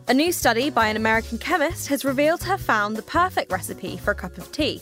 A 0.07 0.15
new 0.15 0.31
study 0.31 0.71
by 0.71 0.87
an 0.87 0.97
American 0.97 1.37
chemist 1.39 1.89
has 1.89 2.05
revealed 2.05 2.43
to 2.43 2.47
have 2.47 2.61
found 2.61 2.95
the 2.95 3.03
perfect 3.03 3.51
recipe 3.51 3.97
for 3.97 4.13
a 4.13 4.15
cup 4.15 4.39
of 4.39 4.53
tea. 4.53 4.81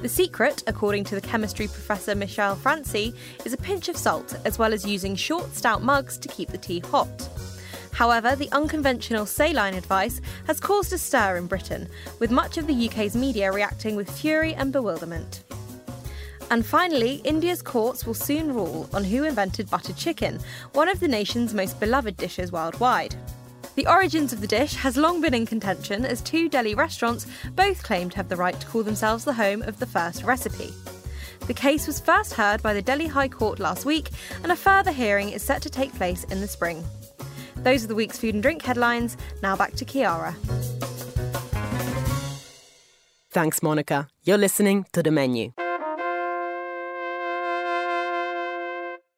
The 0.00 0.08
secret, 0.08 0.62
according 0.66 1.04
to 1.04 1.14
the 1.14 1.20
chemistry 1.20 1.66
professor 1.66 2.14
Michelle 2.14 2.56
Francl, 2.56 3.14
is 3.44 3.52
a 3.52 3.58
pinch 3.58 3.90
of 3.90 3.98
salt, 3.98 4.34
as 4.46 4.58
well 4.58 4.72
as 4.72 4.86
using 4.86 5.14
short, 5.14 5.54
stout 5.54 5.82
mugs 5.82 6.16
to 6.16 6.28
keep 6.28 6.48
the 6.48 6.56
tea 6.56 6.78
hot. 6.78 7.28
However, 7.98 8.36
the 8.36 8.48
unconventional 8.52 9.26
saline 9.26 9.74
advice 9.74 10.20
has 10.46 10.60
caused 10.60 10.92
a 10.92 10.98
stir 10.98 11.36
in 11.36 11.48
Britain, 11.48 11.88
with 12.20 12.30
much 12.30 12.56
of 12.56 12.68
the 12.68 12.88
UK's 12.88 13.16
media 13.16 13.50
reacting 13.50 13.96
with 13.96 14.08
fury 14.08 14.54
and 14.54 14.72
bewilderment. 14.72 15.42
And 16.48 16.64
finally, 16.64 17.16
India's 17.24 17.60
courts 17.60 18.06
will 18.06 18.14
soon 18.14 18.54
rule 18.54 18.88
on 18.92 19.02
who 19.02 19.24
invented 19.24 19.68
butter 19.68 19.92
chicken, 19.94 20.38
one 20.74 20.88
of 20.88 21.00
the 21.00 21.08
nation's 21.08 21.54
most 21.54 21.80
beloved 21.80 22.16
dishes 22.16 22.52
worldwide. 22.52 23.16
The 23.74 23.88
origins 23.88 24.32
of 24.32 24.40
the 24.40 24.46
dish 24.46 24.76
has 24.76 24.96
long 24.96 25.20
been 25.20 25.34
in 25.34 25.44
contention 25.44 26.04
as 26.04 26.20
two 26.20 26.48
Delhi 26.48 26.76
restaurants 26.76 27.26
both 27.56 27.82
claim 27.82 28.10
to 28.10 28.16
have 28.18 28.28
the 28.28 28.36
right 28.36 28.60
to 28.60 28.66
call 28.68 28.84
themselves 28.84 29.24
the 29.24 29.32
home 29.32 29.62
of 29.62 29.80
the 29.80 29.86
first 29.86 30.22
recipe. 30.22 30.72
The 31.48 31.54
case 31.54 31.88
was 31.88 31.98
first 31.98 32.34
heard 32.34 32.62
by 32.62 32.74
the 32.74 32.82
Delhi 32.82 33.08
High 33.08 33.26
Court 33.26 33.58
last 33.58 33.84
week, 33.84 34.10
and 34.44 34.52
a 34.52 34.56
further 34.56 34.92
hearing 34.92 35.30
is 35.30 35.42
set 35.42 35.62
to 35.62 35.68
take 35.70 35.92
place 35.94 36.22
in 36.30 36.40
the 36.40 36.46
spring. 36.46 36.84
Those 37.62 37.84
are 37.84 37.88
the 37.88 37.94
week's 37.94 38.18
food 38.18 38.34
and 38.34 38.42
drink 38.42 38.62
headlines. 38.62 39.16
Now 39.42 39.56
back 39.56 39.74
to 39.74 39.84
Chiara. 39.84 40.34
Thanks, 43.30 43.62
Monica. 43.62 44.08
You're 44.24 44.38
listening 44.38 44.86
to 44.92 45.02
The 45.02 45.10
Menu. 45.10 45.52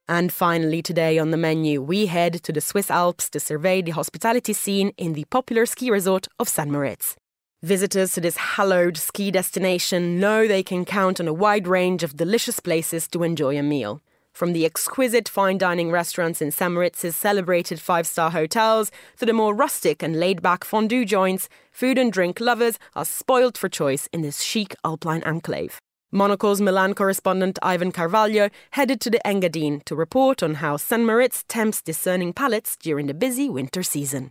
And 0.09 0.33
finally, 0.33 0.83
today 0.83 1.21
on 1.21 1.31
the 1.31 1.37
menu, 1.37 1.81
we 1.81 2.07
head 2.07 2.43
to 2.43 2.53
the 2.53 2.61
Swiss 2.61 2.91
Alps 2.91 3.31
to 3.31 3.39
survey 3.39 3.81
the 3.81 3.93
hospitality 3.93 4.53
scene 4.53 4.93
in 4.97 5.13
the 5.13 5.25
popular 5.27 5.67
ski 5.67 5.89
resort 5.89 6.27
of 6.41 6.49
St. 6.49 6.69
Moritz. 6.69 7.15
Visitors 7.63 8.15
to 8.15 8.21
this 8.21 8.37
hallowed 8.37 8.97
ski 8.97 9.31
destination 9.31 10.19
know 10.19 10.49
they 10.49 10.65
can 10.65 10.85
count 10.85 11.21
on 11.21 11.29
a 11.29 11.33
wide 11.33 11.69
range 11.69 12.03
of 12.03 12.17
delicious 12.17 12.59
places 12.59 13.07
to 13.07 13.23
enjoy 13.23 13.57
a 13.57 13.63
meal. 13.63 14.03
From 14.41 14.55
the 14.55 14.65
exquisite 14.65 15.29
fine 15.29 15.59
dining 15.59 15.91
restaurants 15.91 16.41
in 16.41 16.51
St. 16.51 16.73
Moritz's 16.73 17.15
celebrated 17.15 17.79
five 17.79 18.07
star 18.07 18.31
hotels 18.31 18.91
to 19.19 19.27
the 19.27 19.35
more 19.35 19.55
rustic 19.55 20.03
and 20.03 20.19
laid 20.19 20.41
back 20.41 20.65
fondue 20.65 21.05
joints, 21.05 21.51
food 21.71 21.99
and 21.99 22.11
drink 22.11 22.41
lovers 22.41 22.79
are 22.97 23.05
spoiled 23.05 23.59
for 23.59 23.69
choice 23.69 24.09
in 24.15 24.23
this 24.23 24.41
chic 24.41 24.75
alpine 24.83 25.23
enclave. 25.25 25.79
Monocle's 26.11 26.63
Milan 26.63 26.95
correspondent 26.95 27.59
Ivan 27.61 27.93
Carvalho 27.93 28.49
headed 28.71 28.99
to 29.03 29.11
the 29.11 29.21
Engadine 29.27 29.85
to 29.85 29.95
report 29.95 30.43
on 30.43 30.55
how 30.55 30.79
St. 30.79 31.05
Moritz 31.05 31.45
tempts 31.47 31.83
discerning 31.83 32.33
palates 32.33 32.79
during 32.79 33.09
the 33.09 33.13
busy 33.13 33.51
winter 33.51 33.83
season. 33.83 34.31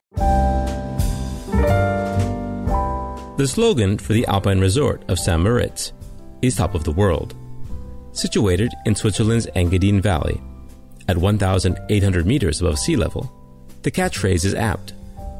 The 3.38 3.48
slogan 3.48 4.00
for 4.00 4.14
the 4.14 4.26
Alpine 4.26 4.60
resort 4.60 5.08
of 5.08 5.20
St. 5.20 5.40
Moritz 5.40 5.94
is 6.42 6.56
Top 6.56 6.74
of 6.74 6.84
the 6.84 6.92
World. 6.92 7.36
Situated 8.20 8.74
in 8.86 8.96
Switzerland's 8.96 9.48
Engadine 9.56 10.02
Valley, 10.02 10.42
at 11.08 11.18
1,800 11.18 12.26
meters 12.26 12.60
above 12.60 12.78
sea 12.78 12.98
level, 12.98 13.32
the 13.84 13.92
catchphrase 13.92 14.44
is 14.44 14.54
apt, 14.54 14.92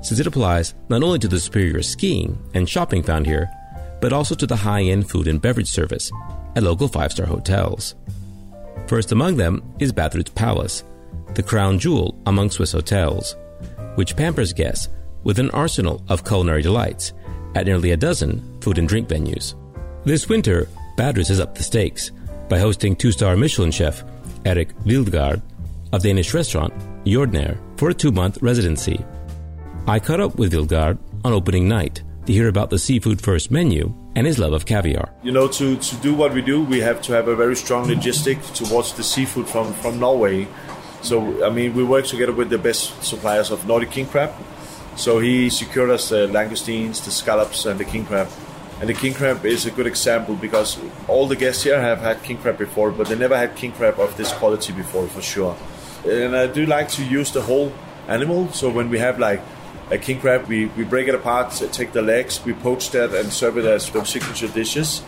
since 0.02 0.18
it 0.18 0.28
applies 0.28 0.76
not 0.88 1.04
only 1.04 1.20
to 1.20 1.28
the 1.28 1.42
superior 1.42 1.82
skiing 1.82 2.42
and 2.54 2.70
shopping 2.70 3.04
found 3.04 3.26
here, 3.26 3.50
but 4.00 4.14
also 4.14 4.34
to 4.34 4.48
the 4.48 4.56
high 4.56 4.82
end 4.82 5.10
food 5.10 5.28
and 5.28 5.42
beverage 5.42 5.68
service 5.68 6.10
at 6.56 6.64
local 6.64 6.88
five 6.88 7.12
star 7.12 7.26
hotels. 7.26 7.96
First 8.88 9.12
among 9.12 9.36
them 9.36 9.62
is 9.80 9.92
Badrutt's 9.92 10.32
Palace, 10.32 10.86
the 11.34 11.44
crown 11.44 11.80
jewel 11.80 12.18
among 12.28 12.50
Swiss 12.50 12.72
hotels, 12.72 13.36
which 13.96 14.16
pampers 14.16 14.54
guests 14.54 14.88
with 15.26 15.38
an 15.38 15.50
arsenal 15.50 16.02
of 16.08 16.24
culinary 16.24 16.62
delights 16.62 17.12
at 17.56 17.66
nearly 17.66 17.92
a 17.92 17.98
dozen 17.98 18.42
food 18.62 18.78
and 18.78 18.88
drink 18.88 19.10
venues. 19.10 19.56
This 20.06 20.30
winter, 20.30 20.70
Badrutt's 20.96 21.28
has 21.28 21.42
upped 21.42 21.56
the 21.56 21.64
stakes 21.64 22.12
by 22.50 22.58
hosting 22.58 22.96
two 22.96 23.12
star 23.12 23.38
Michelin 23.38 23.72
chef 23.72 24.04
Eric 24.46 24.76
Vildgaard 24.80 25.42
of 25.94 26.02
Danish 26.02 26.34
restaurant 26.34 26.74
Jordnær 27.06 27.58
for 27.78 27.90
a 27.90 27.94
two 27.94 28.12
month 28.12 28.42
residency. 28.42 29.06
I 29.88 30.00
caught 30.00 30.20
up 30.20 30.38
with 30.38 30.52
Vildgaard 30.52 30.98
on 31.24 31.34
opening 31.34 31.68
night 31.68 32.04
to 32.26 32.34
hear 32.34 32.48
about 32.48 32.70
the 32.70 32.78
seafood 32.78 33.22
first 33.22 33.52
menu 33.52 33.94
and 34.16 34.28
his 34.28 34.38
love 34.38 34.54
of 34.54 34.66
caviar. 34.66 35.10
You 35.24 35.32
know, 35.32 35.48
to, 35.48 35.78
to 35.78 35.96
do 35.98 36.14
what 36.14 36.34
we 36.34 36.42
do, 36.42 36.64
we 36.64 36.80
have 36.80 37.02
to 37.04 37.14
have 37.14 37.28
a 37.28 37.36
very 37.36 37.56
strong 37.56 37.88
logistic 37.88 38.38
towards 38.54 38.94
the 38.94 39.04
seafood 39.04 39.48
from, 39.48 39.74
from 39.74 40.00
Norway. 40.00 40.48
So, 41.02 41.46
I 41.46 41.50
mean, 41.50 41.74
we 41.74 41.84
work 41.84 42.06
together 42.06 42.34
with 42.34 42.50
the 42.50 42.58
best 42.58 43.02
suppliers 43.04 43.52
of 43.52 43.66
Nordic 43.66 43.92
king 43.92 44.06
crab. 44.06 44.34
So 44.96 45.20
he 45.20 45.50
secured 45.50 45.90
us 45.90 46.10
the 46.10 46.28
langoustines, 46.28 47.04
the 47.06 47.12
scallops, 47.12 47.66
and 47.66 47.80
the 47.80 47.86
king 47.86 48.06
crab. 48.06 48.28
And 48.80 48.88
the 48.88 48.94
king 48.94 49.14
crab 49.14 49.46
is 49.46 49.66
a 49.66 49.72
good 49.72 49.88
example 49.88 50.36
because 50.36 50.80
all 51.10 51.28
the 51.28 51.36
guests 51.36 51.64
here 51.64 51.80
have 51.82 52.00
had 52.00 52.24
king 52.24 52.38
crab 52.38 52.58
before, 52.58 52.92
but 52.92 53.08
they 53.08 53.16
never 53.16 53.38
had 53.38 53.56
king 53.56 53.74
crab 53.74 54.00
of 54.00 54.16
this 54.16 54.32
quality 54.32 54.72
before, 54.72 55.08
for 55.08 55.22
sure. 55.22 55.58
And 56.06 56.36
I 56.36 56.48
do 56.48 56.66
like 56.66 56.88
to 56.92 57.04
use 57.04 57.32
the 57.32 57.42
whole 57.42 57.74
animal. 58.08 58.52
So 58.54 58.70
when 58.70 58.90
we 58.90 59.00
have 59.00 59.20
like 59.20 59.42
a 59.92 59.98
king 59.98 60.22
crab, 60.22 60.48
we, 60.48 60.68
we 60.68 60.86
break 60.86 61.10
it 61.10 61.16
apart, 61.16 61.52
take 61.74 61.92
the 61.92 62.02
legs, 62.02 62.44
we 62.46 62.54
poach 62.54 62.92
that, 62.92 63.14
and 63.14 63.34
serve 63.34 63.58
it 63.58 63.66
as 63.66 63.90
the 63.90 64.04
signature 64.06 64.48
dishes. 64.48 65.04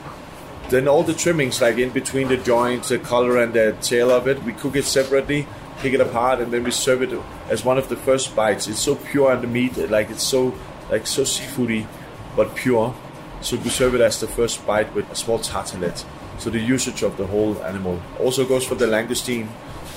Then 0.69 0.87
all 0.87 1.03
the 1.03 1.13
trimmings, 1.13 1.61
like 1.61 1.77
in 1.77 1.91
between 1.91 2.27
the 2.27 2.37
joints, 2.37 2.89
the 2.89 2.99
collar, 2.99 3.37
and 3.37 3.53
the 3.53 3.75
tail 3.81 4.09
of 4.11 4.27
it, 4.27 4.43
we 4.43 4.53
cook 4.53 4.75
it 4.75 4.85
separately, 4.85 5.47
pick 5.79 5.93
it 5.93 6.01
apart, 6.01 6.39
and 6.39 6.51
then 6.51 6.63
we 6.63 6.71
serve 6.71 7.03
it 7.03 7.17
as 7.49 7.63
one 7.63 7.77
of 7.77 7.89
the 7.89 7.95
first 7.95 8.35
bites. 8.35 8.67
It's 8.67 8.79
so 8.79 8.95
pure 8.95 9.31
on 9.31 9.41
the 9.41 9.47
meat, 9.47 9.77
like 9.89 10.09
it's 10.09 10.23
so 10.23 10.53
like 10.89 11.07
so 11.07 11.23
seafoody, 11.23 11.87
but 12.35 12.55
pure. 12.55 12.93
So 13.41 13.57
we 13.57 13.69
serve 13.69 13.95
it 13.95 14.01
as 14.01 14.19
the 14.19 14.27
first 14.27 14.65
bite 14.65 14.93
with 14.93 15.09
a 15.11 15.15
small 15.15 15.39
tartlet. 15.39 16.05
So 16.37 16.49
the 16.49 16.59
usage 16.59 17.03
of 17.03 17.17
the 17.17 17.27
whole 17.27 17.61
animal 17.63 18.01
also 18.19 18.45
goes 18.45 18.65
for 18.65 18.75
the 18.75 18.85
langoustine. 18.85 19.47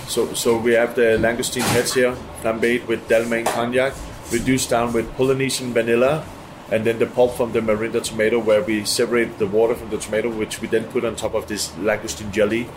So 0.08 0.34
so 0.34 0.58
we 0.58 0.72
have 0.72 0.94
the 0.94 1.18
langoustine 1.18 1.68
heads 1.72 1.94
here, 1.94 2.14
flambéed 2.42 2.86
with 2.86 3.08
Delamain 3.08 3.46
cognac 3.46 3.94
reduced 4.30 4.70
down 4.70 4.92
with 4.92 5.12
Polynesian 5.16 5.72
vanilla, 5.72 6.24
and 6.70 6.84
then 6.84 6.98
the 6.98 7.06
pulp 7.06 7.36
from 7.36 7.52
the 7.52 7.60
Marinda 7.60 8.02
tomato, 8.02 8.38
where 8.38 8.62
we 8.62 8.84
separate 8.84 9.38
the 9.38 9.46
water 9.46 9.74
from 9.74 9.90
the 9.90 9.98
tomato, 9.98 10.30
which 10.30 10.60
we 10.60 10.68
then 10.68 10.84
put 10.84 11.04
on 11.04 11.14
top 11.14 11.34
of 11.34 11.46
this 11.46 11.68
langoustine 11.72 12.30
jelly 12.32 12.68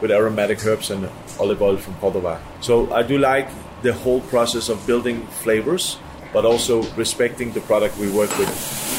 with 0.00 0.10
aromatic 0.10 0.64
herbs 0.64 0.90
and 0.90 1.08
olive 1.38 1.62
oil 1.62 1.76
from 1.76 1.94
Cordova. 1.94 2.40
So 2.60 2.92
I 2.92 3.02
do 3.02 3.18
like 3.18 3.48
the 3.82 3.92
whole 3.92 4.20
process 4.22 4.68
of 4.68 4.86
building 4.86 5.26
flavors, 5.26 5.98
but 6.32 6.44
also 6.44 6.82
respecting 6.94 7.52
the 7.52 7.60
product 7.60 7.96
we 7.98 8.10
work 8.10 8.36
with. 8.38 8.93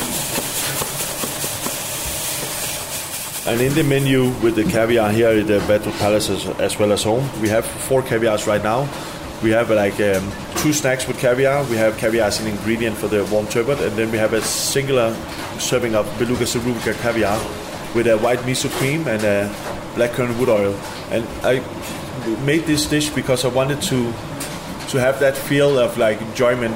And 3.48 3.62
in 3.62 3.76
the 3.76 3.84
menu 3.84 4.30
with 4.42 4.56
the 4.56 4.64
caviar 4.64 5.12
here 5.12 5.30
at 5.30 5.46
the 5.46 5.60
Badrutt's 5.68 6.00
Palace 6.00 6.30
as, 6.32 6.48
as 6.60 6.80
well 6.80 6.92
as 6.92 7.04
home, 7.04 7.30
we 7.42 7.50
have 7.50 7.64
four 7.64 8.02
caviars 8.02 8.48
right 8.48 8.64
now. 8.64 8.90
We 9.44 9.52
have 9.52 9.70
like 9.70 10.00
um, 10.00 10.32
two 10.56 10.74
snacks 10.74 11.08
with 11.08 11.20
caviar. 11.20 11.64
We 11.66 11.76
have 11.76 11.96
caviar 11.98 12.26
as 12.26 12.40
an 12.40 12.48
ingredient 12.48 12.98
for 12.98 13.08
the 13.08 13.24
warm 13.26 13.46
turbot, 13.46 13.80
and 13.82 13.96
then 13.96 14.12
we 14.12 14.18
have 14.18 14.34
a 14.34 14.42
singular 14.42 15.14
serving 15.60 15.94
of 15.94 16.08
beluga 16.18 16.46
cerubica 16.46 17.00
caviar 17.02 17.38
with 17.94 18.08
a 18.08 18.18
white 18.18 18.40
miso 18.40 18.68
cream 18.80 19.08
and 19.08 19.24
a 19.24 19.48
blackcurrant 19.94 20.40
wood 20.40 20.50
oil. 20.50 20.74
And 21.12 21.24
I 21.44 21.62
made 22.46 22.66
this 22.66 22.88
dish 22.88 23.10
because 23.12 23.46
I 23.46 23.50
wanted 23.50 23.80
to 23.84 24.12
to 24.90 25.00
have 25.00 25.20
that 25.20 25.38
feel 25.38 25.78
of 25.78 26.00
like 26.00 26.20
enjoyment. 26.20 26.76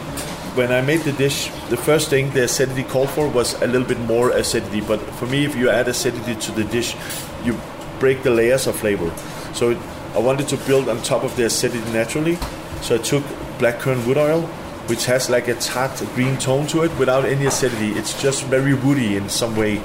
When 0.55 0.71
I 0.71 0.81
made 0.81 1.01
the 1.01 1.13
dish, 1.13 1.49
the 1.69 1.77
first 1.77 2.09
thing 2.09 2.31
the 2.31 2.43
acidity 2.43 2.83
called 2.83 3.09
for 3.09 3.29
was 3.29 3.53
a 3.61 3.67
little 3.67 3.87
bit 3.87 3.99
more 3.99 4.31
acidity. 4.31 4.81
But 4.81 4.99
for 5.17 5.25
me, 5.27 5.45
if 5.45 5.55
you 5.55 5.69
add 5.69 5.87
acidity 5.87 6.35
to 6.35 6.51
the 6.51 6.63
dish, 6.63 6.95
you 7.43 7.57
break 7.99 8.23
the 8.23 8.31
layers 8.31 8.67
of 8.67 8.75
flavor. 8.75 9.13
So 9.53 9.79
I 10.15 10.19
wanted 10.19 10.47
to 10.49 10.57
build 10.57 10.89
on 10.89 11.01
top 11.03 11.23
of 11.23 11.35
the 11.35 11.45
acidity 11.45 11.89
naturally. 11.91 12.37
So 12.81 12.95
I 12.95 12.97
took 12.97 13.23
blackcurrant 13.59 14.05
wood 14.07 14.17
oil, 14.17 14.41
which 14.87 15.05
has 15.05 15.29
like 15.29 15.47
a 15.47 15.55
tart 15.55 16.01
green 16.15 16.37
tone 16.37 16.65
to 16.67 16.83
it 16.83 16.97
without 16.97 17.25
any 17.25 17.45
acidity. 17.45 17.91
It's 17.91 18.19
just 18.21 18.43
very 18.45 18.73
woody 18.73 19.17
in 19.17 19.29
some 19.29 19.55
way. 19.55 19.81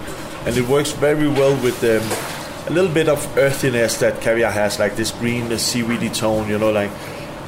And 0.46 0.56
it 0.56 0.66
works 0.66 0.92
very 0.92 1.28
well 1.28 1.54
with 1.62 1.82
um, 1.84 2.02
a 2.66 2.70
little 2.70 2.92
bit 2.92 3.08
of 3.08 3.36
earthiness 3.36 3.98
that 3.98 4.20
caviar 4.22 4.50
has, 4.50 4.78
like 4.78 4.96
this 4.96 5.10
green 5.10 5.56
seaweedy 5.58 6.08
tone, 6.08 6.48
you 6.48 6.58
know, 6.58 6.70
like 6.70 6.90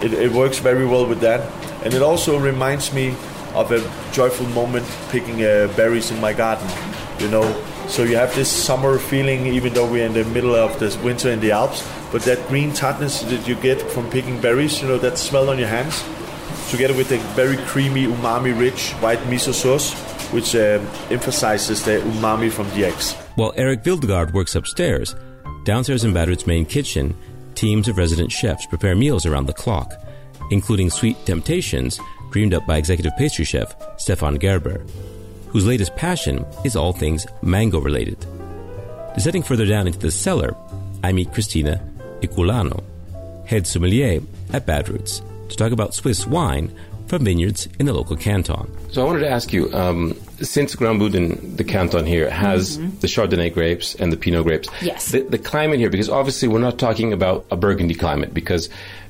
it, 0.02 0.12
it 0.12 0.32
works 0.32 0.59
very 0.59 0.87
well 0.87 1.06
with 1.06 1.20
that. 1.20 1.40
And 1.85 1.94
it 1.94 2.02
also 2.02 2.38
reminds 2.38 2.92
me 2.92 3.14
of 3.54 3.72
a 3.72 3.80
joyful 4.12 4.46
moment 4.48 4.87
picking 5.11 5.42
uh, 5.44 5.72
berries 5.76 6.11
in 6.11 6.20
my 6.20 6.32
garden, 6.32 6.68
you 7.18 7.28
know. 7.28 7.44
So 7.88 8.02
you 8.02 8.16
have 8.16 8.35
this 8.35 8.50
summer 8.50 8.98
feeling, 8.98 9.46
even 9.46 9.72
though 9.72 9.90
we're 9.90 10.04
in 10.04 10.12
the 10.12 10.24
middle 10.24 10.54
of 10.54 10.78
this 10.80 10.96
winter 10.98 11.30
in 11.30 11.40
the 11.40 11.52
Alps. 11.52 11.87
But 12.12 12.22
that 12.22 12.46
green 12.48 12.72
tartness 12.72 13.22
that 13.22 13.46
you 13.46 13.54
get 13.56 13.80
from 13.80 14.11
picking 14.11 14.40
berries, 14.40 14.82
you 14.82 14.88
know, 14.88 14.98
that 14.98 15.18
smell 15.18 15.48
on 15.48 15.59
your 15.59 15.68
hands, 15.68 16.04
together 16.70 16.94
with 16.94 17.09
the 17.09 17.18
very 17.35 17.56
creamy, 17.68 18.06
umami-rich 18.06 18.90
white 18.94 19.20
miso 19.30 19.52
sauce, 19.52 19.94
which 20.32 20.54
uh, 20.56 20.80
emphasizes 21.11 21.85
the 21.85 22.00
umami 22.00 22.50
from 22.50 22.68
the 22.70 22.85
eggs. 22.85 23.14
While 23.37 23.52
Eric 23.56 23.82
Vildgaard 23.82 24.32
works 24.32 24.56
upstairs, 24.56 25.14
downstairs 25.64 26.04
in 26.04 26.12
Badrutt's 26.12 26.46
main 26.46 26.66
kitchen, 26.66 27.16
teams 27.56 27.88
of 27.88 27.98
resident 27.98 28.30
chefs 28.30 28.66
prepare 28.66 28.94
meals 28.94 29.26
around 29.26 29.46
the 29.46 29.52
clock, 29.52 29.94
including 30.50 30.90
sweet 30.90 31.16
temptations 31.26 31.98
dreamed 32.30 32.54
up 32.54 32.66
by 32.66 32.76
executive 32.76 33.16
pastry 33.16 33.44
chef 33.44 33.74
Stefan 33.98 34.36
Gerber, 34.36 34.84
whose 35.48 35.66
latest 35.66 35.96
passion 35.96 36.44
is 36.64 36.76
all 36.76 36.92
things 36.92 37.26
mango 37.42 37.80
related. 37.80 38.24
Descending 39.14 39.42
further 39.42 39.66
down 39.66 39.86
into 39.86 39.98
the 39.98 40.10
cellar, 40.10 40.54
I 41.02 41.12
meet 41.12 41.32
Christina 41.32 41.82
Iculano, 42.20 42.84
head 43.46 43.66
sommelier 43.66 44.20
at 44.52 44.66
Badrutt's, 44.66 45.22
to 45.48 45.56
talk 45.56 45.72
about 45.72 45.94
Swiss 45.94 46.26
wine 46.26 46.70
from 47.06 47.24
vineyards 47.24 47.68
in 47.78 47.86
the 47.86 47.94
local 47.94 48.16
canton. 48.16 48.70
So 48.90 49.02
I 49.02 49.06
wanted 49.06 49.20
to 49.20 49.30
ask 49.30 49.52
you, 49.52 49.72
um, 49.72 50.14
since 50.40 50.75
Grand 50.75 51.01
Graubünden, 51.01 51.57
the 51.57 51.64
canton 51.64 52.05
here, 52.07 52.31
has 52.31 52.79
Mhm. 52.79 53.01
the 53.01 53.07
Chardonnay 53.07 53.53
grapes 53.53 53.94
and 53.94 54.12
the 54.12 54.16
Pinot 54.16 54.44
grapes, 54.44 54.68
Yes. 54.83 55.11
the, 55.12 55.20
the 55.20 55.38
climate 55.38 55.79
here, 55.79 55.90
because 55.90 56.09
obviously 56.11 56.49
we're 56.49 56.59
not 56.61 56.79
talking 56.79 57.12
about 57.12 57.44
a 57.51 57.57
Burgundy 57.57 57.94
climate, 57.94 58.35
because 58.35 58.68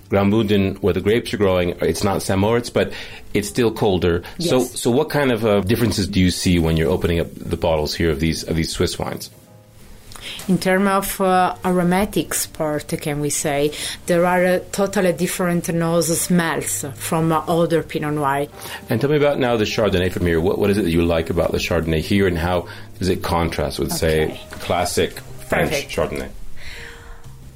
Grand 0.09 0.33
Graubünden, 0.33 0.77
where 0.83 0.95
the 0.95 1.01
grapes 1.01 1.35
are 1.35 1.37
growing, 1.37 1.71
it's 1.81 2.05
not 2.05 2.23
St. 2.23 2.39
Moritz, 2.39 2.71
but 2.71 2.93
it's 3.35 3.49
still 3.49 3.73
colder. 3.73 4.23
So, 4.39 4.59
Yes. 4.61 4.81
so 4.81 4.91
what 4.91 5.09
kind 5.11 5.33
of 5.33 5.45
uh, 5.45 5.61
differences 5.62 6.07
do 6.07 6.21
you 6.21 6.31
see 6.31 6.59
when 6.61 6.77
you're 6.77 6.91
opening 6.91 7.19
up 7.21 7.27
the 7.35 7.57
bottles 7.57 7.95
here 7.95 8.11
of 8.11 8.21
these 8.21 8.45
of 8.45 8.55
these 8.57 8.71
Swiss 8.71 8.99
wines? 8.99 9.31
In 10.48 10.59
terms 10.59 10.88
of 10.88 11.20
uh, 11.20 11.56
aromatics 11.64 12.46
part, 12.46 12.87
can 13.00 13.20
we 13.20 13.30
say, 13.30 13.72
there 14.06 14.24
are 14.24 14.44
uh, 14.44 14.59
totally 14.70 15.12
different 15.12 15.68
nose 15.74 16.20
smells 16.20 16.85
from 16.94 17.32
uh, 17.32 17.42
other 17.48 17.82
Pinot 17.82 18.14
Noir. 18.14 18.46
And 18.88 19.00
tell 19.00 19.11
me 19.11 19.16
about 19.16 19.40
now 19.40 19.56
the 19.56 19.64
Chardonnay 19.64 20.12
from 20.12 20.24
here. 20.24 20.40
What, 20.40 20.59
what 20.59 20.70
is 20.70 20.78
it 20.78 20.82
that 20.82 20.90
you 20.90 21.04
like 21.04 21.30
about 21.30 21.50
the 21.50 21.59
Chardonnay 21.59 22.00
here, 22.00 22.28
and 22.28 22.38
how 22.38 22.68
does 23.00 23.09
it 23.09 23.24
contrast 23.24 23.80
with, 23.80 23.92
say, 23.92 24.40
classic 24.50 25.18
French 25.48 25.70
Perfect. 25.70 25.90
Chardonnay? 25.90 26.30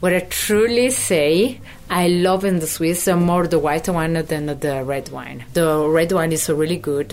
What 0.00 0.14
I 0.14 0.20
truly 0.20 0.88
say, 0.88 1.60
I 1.90 2.08
love 2.08 2.46
in 2.46 2.60
the 2.60 2.66
Swiss 2.66 3.06
uh, 3.06 3.16
more 3.16 3.46
the 3.46 3.58
white 3.58 3.86
wine 3.86 4.14
than 4.14 4.46
the 4.46 4.82
red 4.82 5.10
wine. 5.10 5.44
The 5.52 5.86
red 5.86 6.12
wine 6.12 6.32
is 6.32 6.48
really 6.48 6.78
good. 6.78 7.12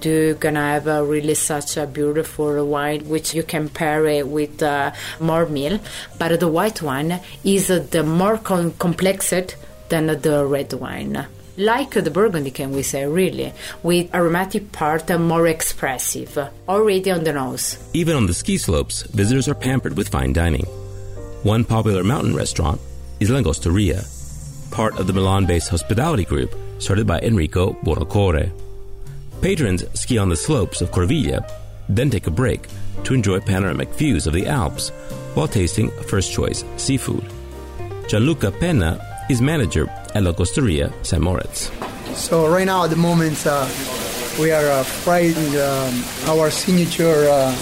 You're 0.00 0.34
gonna 0.34 0.60
have 0.60 0.86
a 0.86 1.02
really 1.02 1.34
such 1.34 1.76
a 1.76 1.84
beautiful 1.84 2.64
wine 2.64 3.08
which 3.08 3.34
you 3.34 3.42
can 3.42 3.68
pair 3.68 4.06
it 4.06 4.28
with 4.28 4.62
uh, 4.62 4.92
more 5.18 5.46
meal. 5.46 5.80
But 6.16 6.38
the 6.38 6.46
white 6.46 6.80
wine 6.80 7.18
is 7.42 7.66
the 7.66 8.04
more 8.04 8.38
com- 8.38 8.70
complexed 8.78 9.56
than 9.88 10.06
the 10.06 10.46
red 10.46 10.72
wine. 10.74 11.26
Like 11.56 11.90
the 11.90 12.08
Burgundy, 12.08 12.52
can 12.52 12.70
we 12.70 12.84
say, 12.84 13.04
really, 13.04 13.52
with 13.82 14.14
aromatic 14.14 14.70
part 14.70 15.10
uh, 15.10 15.18
more 15.18 15.48
expressive, 15.48 16.38
already 16.68 17.10
on 17.10 17.24
the 17.24 17.32
nose. 17.32 17.78
Even 17.94 18.14
on 18.14 18.28
the 18.28 18.34
ski 18.34 18.58
slopes, 18.58 19.02
visitors 19.02 19.48
are 19.48 19.56
pampered 19.56 19.96
with 19.96 20.08
fine 20.08 20.32
dining. 20.32 20.68
One 21.44 21.64
popular 21.64 22.02
mountain 22.02 22.34
restaurant 22.34 22.80
is 23.20 23.30
Langosteria, 23.30 24.02
part 24.72 24.98
of 24.98 25.06
the 25.06 25.12
Milan 25.12 25.46
based 25.46 25.68
hospitality 25.68 26.24
group 26.24 26.52
started 26.78 27.06
by 27.06 27.20
Enrico 27.20 27.74
Buonocore. 27.84 28.50
Patrons 29.40 29.84
ski 29.94 30.18
on 30.18 30.30
the 30.30 30.36
slopes 30.36 30.80
of 30.80 30.90
Corviglia, 30.90 31.48
then 31.88 32.10
take 32.10 32.26
a 32.26 32.32
break 32.32 32.66
to 33.04 33.14
enjoy 33.14 33.38
panoramic 33.38 33.88
views 33.90 34.26
of 34.26 34.32
the 34.32 34.48
Alps 34.48 34.88
while 35.34 35.46
tasting 35.46 35.90
first 36.08 36.32
choice 36.32 36.64
seafood. 36.76 37.24
Gianluca 38.08 38.50
Penna 38.50 38.98
is 39.30 39.40
manager 39.40 39.88
at 39.88 40.24
Langosteria 40.24 40.92
San 41.06 41.22
Moritz. 41.22 41.70
So 42.18 42.48
right 42.48 42.66
now, 42.66 42.82
at 42.82 42.90
the 42.90 42.96
moment, 42.96 43.46
uh, 43.46 43.68
we 44.40 44.50
are 44.50 44.68
uh, 44.68 44.82
frying 44.82 45.36
um, 45.56 46.04
our 46.36 46.50
signature 46.50 47.28
uh, 47.30 47.54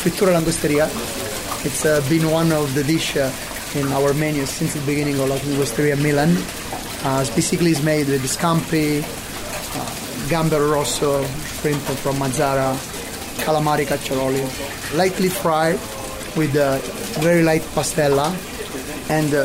frittura 0.00 0.40
langosteria. 0.40 1.19
It's 1.62 1.84
uh, 1.84 2.00
been 2.08 2.30
one 2.30 2.52
of 2.52 2.74
the 2.74 2.82
dish 2.82 3.18
uh, 3.18 3.30
in 3.74 3.86
our 3.92 4.14
menu 4.14 4.46
since 4.46 4.72
the 4.72 4.80
beginning 4.86 5.20
of 5.20 5.28
Langosteria 5.28 5.94
Milan. 6.00 6.34
Uh, 7.04 7.20
it's 7.20 7.28
basically 7.34 7.72
is 7.72 7.82
made 7.82 8.06
with 8.08 8.22
scampi, 8.22 9.02
gambero 10.30 10.72
rosso, 10.72 11.22
shrimp 11.60 11.82
from 12.00 12.16
Mazara, 12.16 12.74
calamari 13.44 13.84
cacciaroli, 13.84 14.40
lightly 14.96 15.28
fried 15.28 15.78
with 16.34 16.56
uh, 16.56 16.78
very 17.20 17.42
light 17.42 17.62
pastella 17.74 18.32
and 19.10 19.34
uh, 19.34 19.44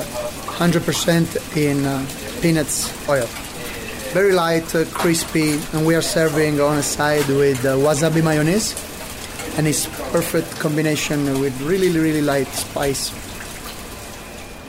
100% 0.55 1.57
in 1.57 1.85
uh, 1.85 2.05
peanuts 2.41 2.93
oil. 3.09 3.27
Very 4.13 4.31
light, 4.31 4.67
crispy, 4.93 5.59
and 5.73 5.85
we 5.85 5.95
are 5.95 6.01
serving 6.01 6.61
on 6.61 6.77
a 6.77 6.83
side 6.83 7.27
with 7.27 7.57
wasabi 7.57 8.23
mayonnaise, 8.23 8.84
and 9.57 9.67
it's 9.67 9.87
perfect 10.11 10.59
combination 10.59 11.39
with 11.39 11.59
really, 11.61 11.89
really 11.89 12.21
light 12.21 12.47
spice. 12.47 13.09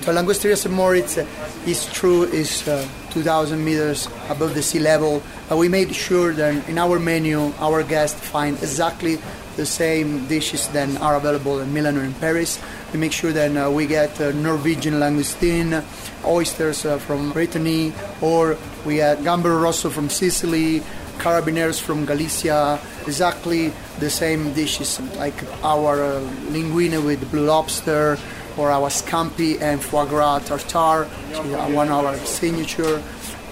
So 0.07 0.13
Langosteria 0.15 0.57
St. 0.57 0.73
Moritz 0.73 1.19
uh, 1.19 1.27
is 1.67 1.87
true, 1.93 2.23
is 2.23 2.69
uh, 2.69 2.87
2,000 3.11 3.65
meters 3.65 4.07
above 4.29 4.55
the 4.55 4.63
sea 4.63 4.79
level. 4.79 5.21
Uh, 5.51 5.57
we 5.57 5.69
made 5.69 5.93
sure 5.93 6.33
that 6.33 6.69
in 6.69 6.79
our 6.79 7.01
menu, 7.01 7.53
our 7.59 7.83
guests 7.83 8.21
find 8.21 8.57
exactly 8.59 9.19
the 9.57 9.67
same 9.67 10.25
dishes 10.29 10.69
that 10.69 10.89
are 11.01 11.17
available 11.17 11.59
in 11.59 11.75
Milan 11.75 11.99
or 11.99 12.05
in 12.05 12.15
Paris. 12.15 12.61
We 12.93 13.01
make 13.01 13.11
sure 13.11 13.33
that 13.33 13.57
uh, 13.57 13.71
we 13.71 13.87
get 13.87 14.21
uh, 14.21 14.31
Norwegian 14.31 14.95
langoustine, 14.95 15.83
oysters 16.25 16.85
uh, 16.85 16.99
from 16.99 17.33
Brittany, 17.33 17.93
or 18.21 18.57
we 18.85 18.97
get 18.97 19.19
gambero 19.19 19.61
rosso 19.61 19.91
from 19.91 20.09
Sicily, 20.09 20.83
carabineros 21.19 21.81
from 21.81 22.05
Galicia, 22.05 22.79
exactly 23.07 23.73
the 23.99 24.11
same 24.11 24.53
dishes 24.53 25.01
like 25.17 25.35
our 25.63 26.03
uh, 26.03 26.21
linguine 26.51 27.05
with 27.05 27.31
blue 27.31 27.47
lobster, 27.47 28.19
or 28.57 28.71
our 28.71 28.89
scampi 28.89 29.61
and 29.61 29.83
foie 29.83 30.07
gras 30.07 30.39
tartare, 30.41 31.05
uh, 31.05 31.71
one 31.71 31.89
of 31.89 32.05
our 32.05 32.17
signature. 32.25 33.03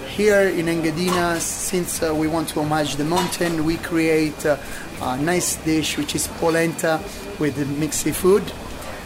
Here 0.07 0.47
in 0.47 0.67
Engadina, 0.67 1.39
since 1.39 2.01
uh, 2.01 2.15
we 2.15 2.27
want 2.27 2.49
to 2.49 2.61
homage 2.61 2.95
the 2.95 3.03
mountain, 3.03 3.65
we 3.65 3.77
create 3.77 4.45
uh, 4.45 4.57
a 5.01 5.17
nice 5.17 5.57
dish 5.57 5.97
which 5.97 6.15
is 6.15 6.27
polenta 6.39 7.01
with 7.39 7.57
mixed 7.77 8.01
seafood, 8.01 8.43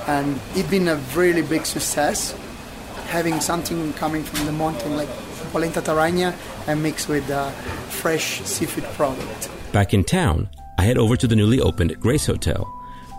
and 0.08 0.40
it's 0.56 0.70
been 0.70 0.88
a 0.88 0.96
really 1.16 1.42
big 1.42 1.66
success. 1.66 2.36
Having 3.08 3.42
something 3.42 3.92
coming 3.94 4.24
from 4.24 4.46
the 4.46 4.52
mountain 4.52 4.96
like 4.96 5.10
polenta 5.52 5.82
taragna 5.82 6.36
and 6.68 6.84
mixed 6.84 7.10
with 7.10 7.28
uh, 7.32 7.50
fresh 7.90 8.42
seafood 8.42 8.84
product. 8.94 9.50
Back 9.74 9.94
in 9.94 10.04
town, 10.04 10.48
I 10.80 10.84
head 10.84 10.98
over 10.98 11.18
to 11.18 11.28
the 11.28 11.36
newly 11.36 11.60
opened 11.60 12.00
Grace 12.00 12.26
Hotel, 12.26 12.64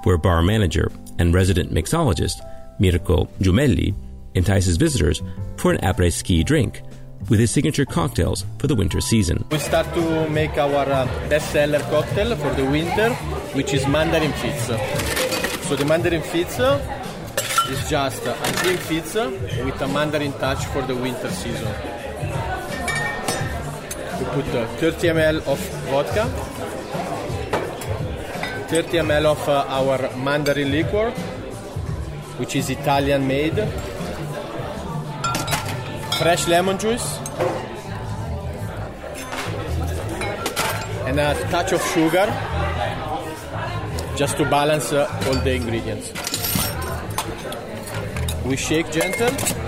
where 0.05 0.17
bar 0.17 0.41
manager 0.41 0.91
and 1.19 1.35
resident 1.35 1.71
mixologist 1.71 2.41
Mirko 2.79 3.27
Giumelli 3.39 3.95
entices 4.35 4.79
visitors 4.79 5.21
for 5.59 5.71
an 5.71 5.79
après 5.83 6.11
ski 6.11 6.43
drink 6.43 6.81
with 7.29 7.39
his 7.39 7.51
signature 7.51 7.85
cocktails 7.85 8.47
for 8.59 8.67
the 8.67 8.75
winter 8.75 9.03
season. 9.03 9.45
We 9.51 9.59
start 9.59 9.93
to 9.93 10.31
make 10.31 10.57
our 10.57 10.91
uh, 10.91 11.05
best-seller 11.29 11.81
cocktail 11.81 12.35
for 12.37 12.55
the 12.55 12.65
winter, 12.65 13.11
which 13.53 13.75
is 13.75 13.87
Mandarin 13.87 14.33
Fizz. 14.33 14.69
So 15.69 15.77
the 15.77 15.85
Mandarin 15.85 16.23
Fizz 16.23 16.61
is 17.69 17.91
just 17.91 18.25
a 18.25 18.33
cream 18.57 18.79
fizz 18.79 19.17
with 19.67 19.79
a 19.83 19.89
Mandarin 19.89 20.33
touch 20.33 20.65
for 20.73 20.81
the 20.81 20.97
winter 20.97 21.31
season. 21.31 21.69
We 24.19 24.25
put 24.33 24.49
uh, 24.55 24.67
30 24.79 25.09
ml 25.09 25.47
of 25.47 25.59
vodka, 25.91 26.25
30 28.71 28.99
ml 28.99 29.25
of 29.27 29.49
uh, 29.49 29.65
our 29.67 29.99
Mandarin 30.17 30.71
liquor, 30.71 31.11
which 32.39 32.55
is 32.55 32.71
Italian 32.71 33.27
made, 33.27 33.57
fresh 36.21 36.47
lemon 36.47 36.79
juice, 36.79 37.19
and 41.09 41.19
a 41.19 41.35
touch 41.51 41.73
of 41.73 41.83
sugar 41.87 42.27
just 44.17 44.37
to 44.37 44.45
balance 44.45 44.93
uh, 44.93 45.11
all 45.27 45.35
the 45.35 45.53
ingredients. 45.53 46.13
We 48.45 48.55
shake 48.55 48.93
gentle. 48.93 49.60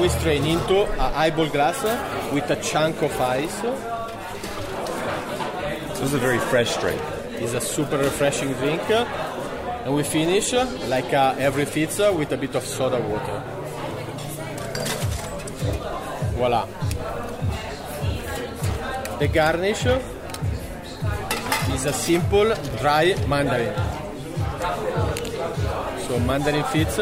We 0.00 0.08
strain 0.08 0.46
into 0.46 0.82
a 0.82 1.10
highball 1.12 1.48
glass 1.50 1.82
with 2.32 2.48
a 2.50 2.56
chunk 2.62 3.02
of 3.02 3.20
ice. 3.20 3.60
This 5.90 6.00
is 6.00 6.14
a 6.14 6.18
very 6.18 6.38
fresh 6.38 6.74
drink. 6.78 6.98
It's 7.32 7.52
a 7.52 7.60
super 7.60 7.98
refreshing 7.98 8.54
drink. 8.54 8.80
And 8.88 9.94
we 9.94 10.02
finish, 10.02 10.54
like 10.88 11.12
uh, 11.12 11.34
every 11.38 11.66
pizza, 11.66 12.12
with 12.14 12.32
a 12.32 12.38
bit 12.38 12.54
of 12.54 12.64
soda 12.64 12.98
water. 12.98 13.42
Voila. 16.32 16.66
The 19.18 19.28
garnish 19.28 19.84
is 21.74 21.84
a 21.84 21.92
simple 21.92 22.54
dry 22.78 23.14
mandarin. 23.28 23.74
So 26.08 26.18
mandarin 26.20 26.64
fizz, 26.64 26.94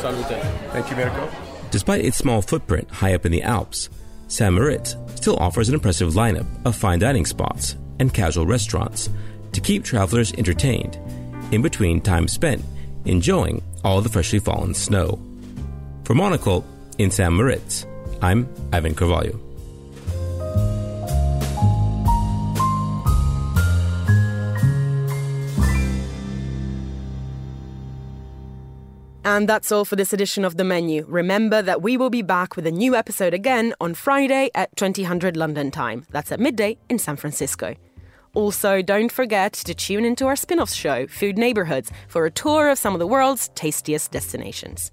salute. 0.00 0.38
Thank 0.70 0.90
you, 0.90 0.96
Mirko. 0.96 1.45
Despite 1.76 2.06
its 2.06 2.16
small 2.16 2.40
footprint 2.40 2.90
high 2.90 3.12
up 3.14 3.26
in 3.26 3.32
the 3.32 3.42
Alps, 3.42 3.90
St. 4.28 4.50
Moritz 4.50 4.96
still 5.14 5.36
offers 5.36 5.68
an 5.68 5.74
impressive 5.74 6.14
lineup 6.14 6.46
of 6.64 6.74
fine 6.74 6.98
dining 7.00 7.26
spots 7.26 7.76
and 8.00 8.14
casual 8.14 8.46
restaurants 8.46 9.10
to 9.52 9.60
keep 9.60 9.84
travelers 9.84 10.32
entertained 10.32 10.98
in 11.52 11.60
between 11.60 12.00
time 12.00 12.28
spent 12.28 12.64
enjoying 13.04 13.62
all 13.84 14.00
the 14.00 14.08
freshly 14.08 14.38
fallen 14.38 14.72
snow. 14.72 15.20
For 16.04 16.14
Monocle 16.14 16.64
in 16.96 17.10
St. 17.10 17.30
Moritz, 17.30 17.84
I'm 18.22 18.48
Ivan 18.72 18.94
Carvalho. 18.94 19.45
And 29.36 29.46
that's 29.46 29.70
all 29.70 29.84
for 29.84 29.96
this 29.96 30.14
edition 30.14 30.46
of 30.46 30.56
The 30.56 30.64
Menu. 30.64 31.04
Remember 31.06 31.60
that 31.60 31.82
we 31.82 31.98
will 31.98 32.08
be 32.08 32.22
back 32.22 32.56
with 32.56 32.66
a 32.66 32.70
new 32.70 32.96
episode 32.96 33.34
again 33.34 33.74
on 33.82 33.92
Friday 33.92 34.48
at 34.54 34.74
2000 34.76 35.36
London 35.36 35.70
time. 35.70 36.06
That's 36.10 36.32
at 36.32 36.40
midday 36.40 36.78
in 36.88 36.98
San 36.98 37.16
Francisco. 37.16 37.74
Also, 38.32 38.80
don't 38.80 39.12
forget 39.12 39.52
to 39.52 39.74
tune 39.74 40.06
into 40.06 40.26
our 40.26 40.36
spin 40.36 40.58
off 40.58 40.72
show, 40.72 41.06
Food 41.06 41.36
Neighborhoods, 41.36 41.92
for 42.08 42.24
a 42.24 42.30
tour 42.30 42.70
of 42.70 42.78
some 42.78 42.94
of 42.94 42.98
the 42.98 43.06
world's 43.06 43.48
tastiest 43.48 44.10
destinations. 44.10 44.90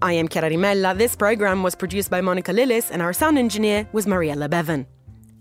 I 0.00 0.12
am 0.12 0.28
Chiara 0.28 0.50
Rimella. 0.50 0.96
This 0.96 1.16
program 1.16 1.64
was 1.64 1.74
produced 1.74 2.12
by 2.12 2.20
Monica 2.20 2.52
Lillis, 2.52 2.92
and 2.92 3.02
our 3.02 3.12
sound 3.12 3.38
engineer 3.38 3.88
was 3.92 4.06
Mariella 4.06 4.48
Bevan. 4.48 4.86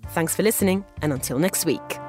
Thanks 0.08 0.36
for 0.36 0.42
listening, 0.42 0.84
and 1.04 1.14
until 1.14 1.38
next 1.38 1.68
week. 1.68 2.00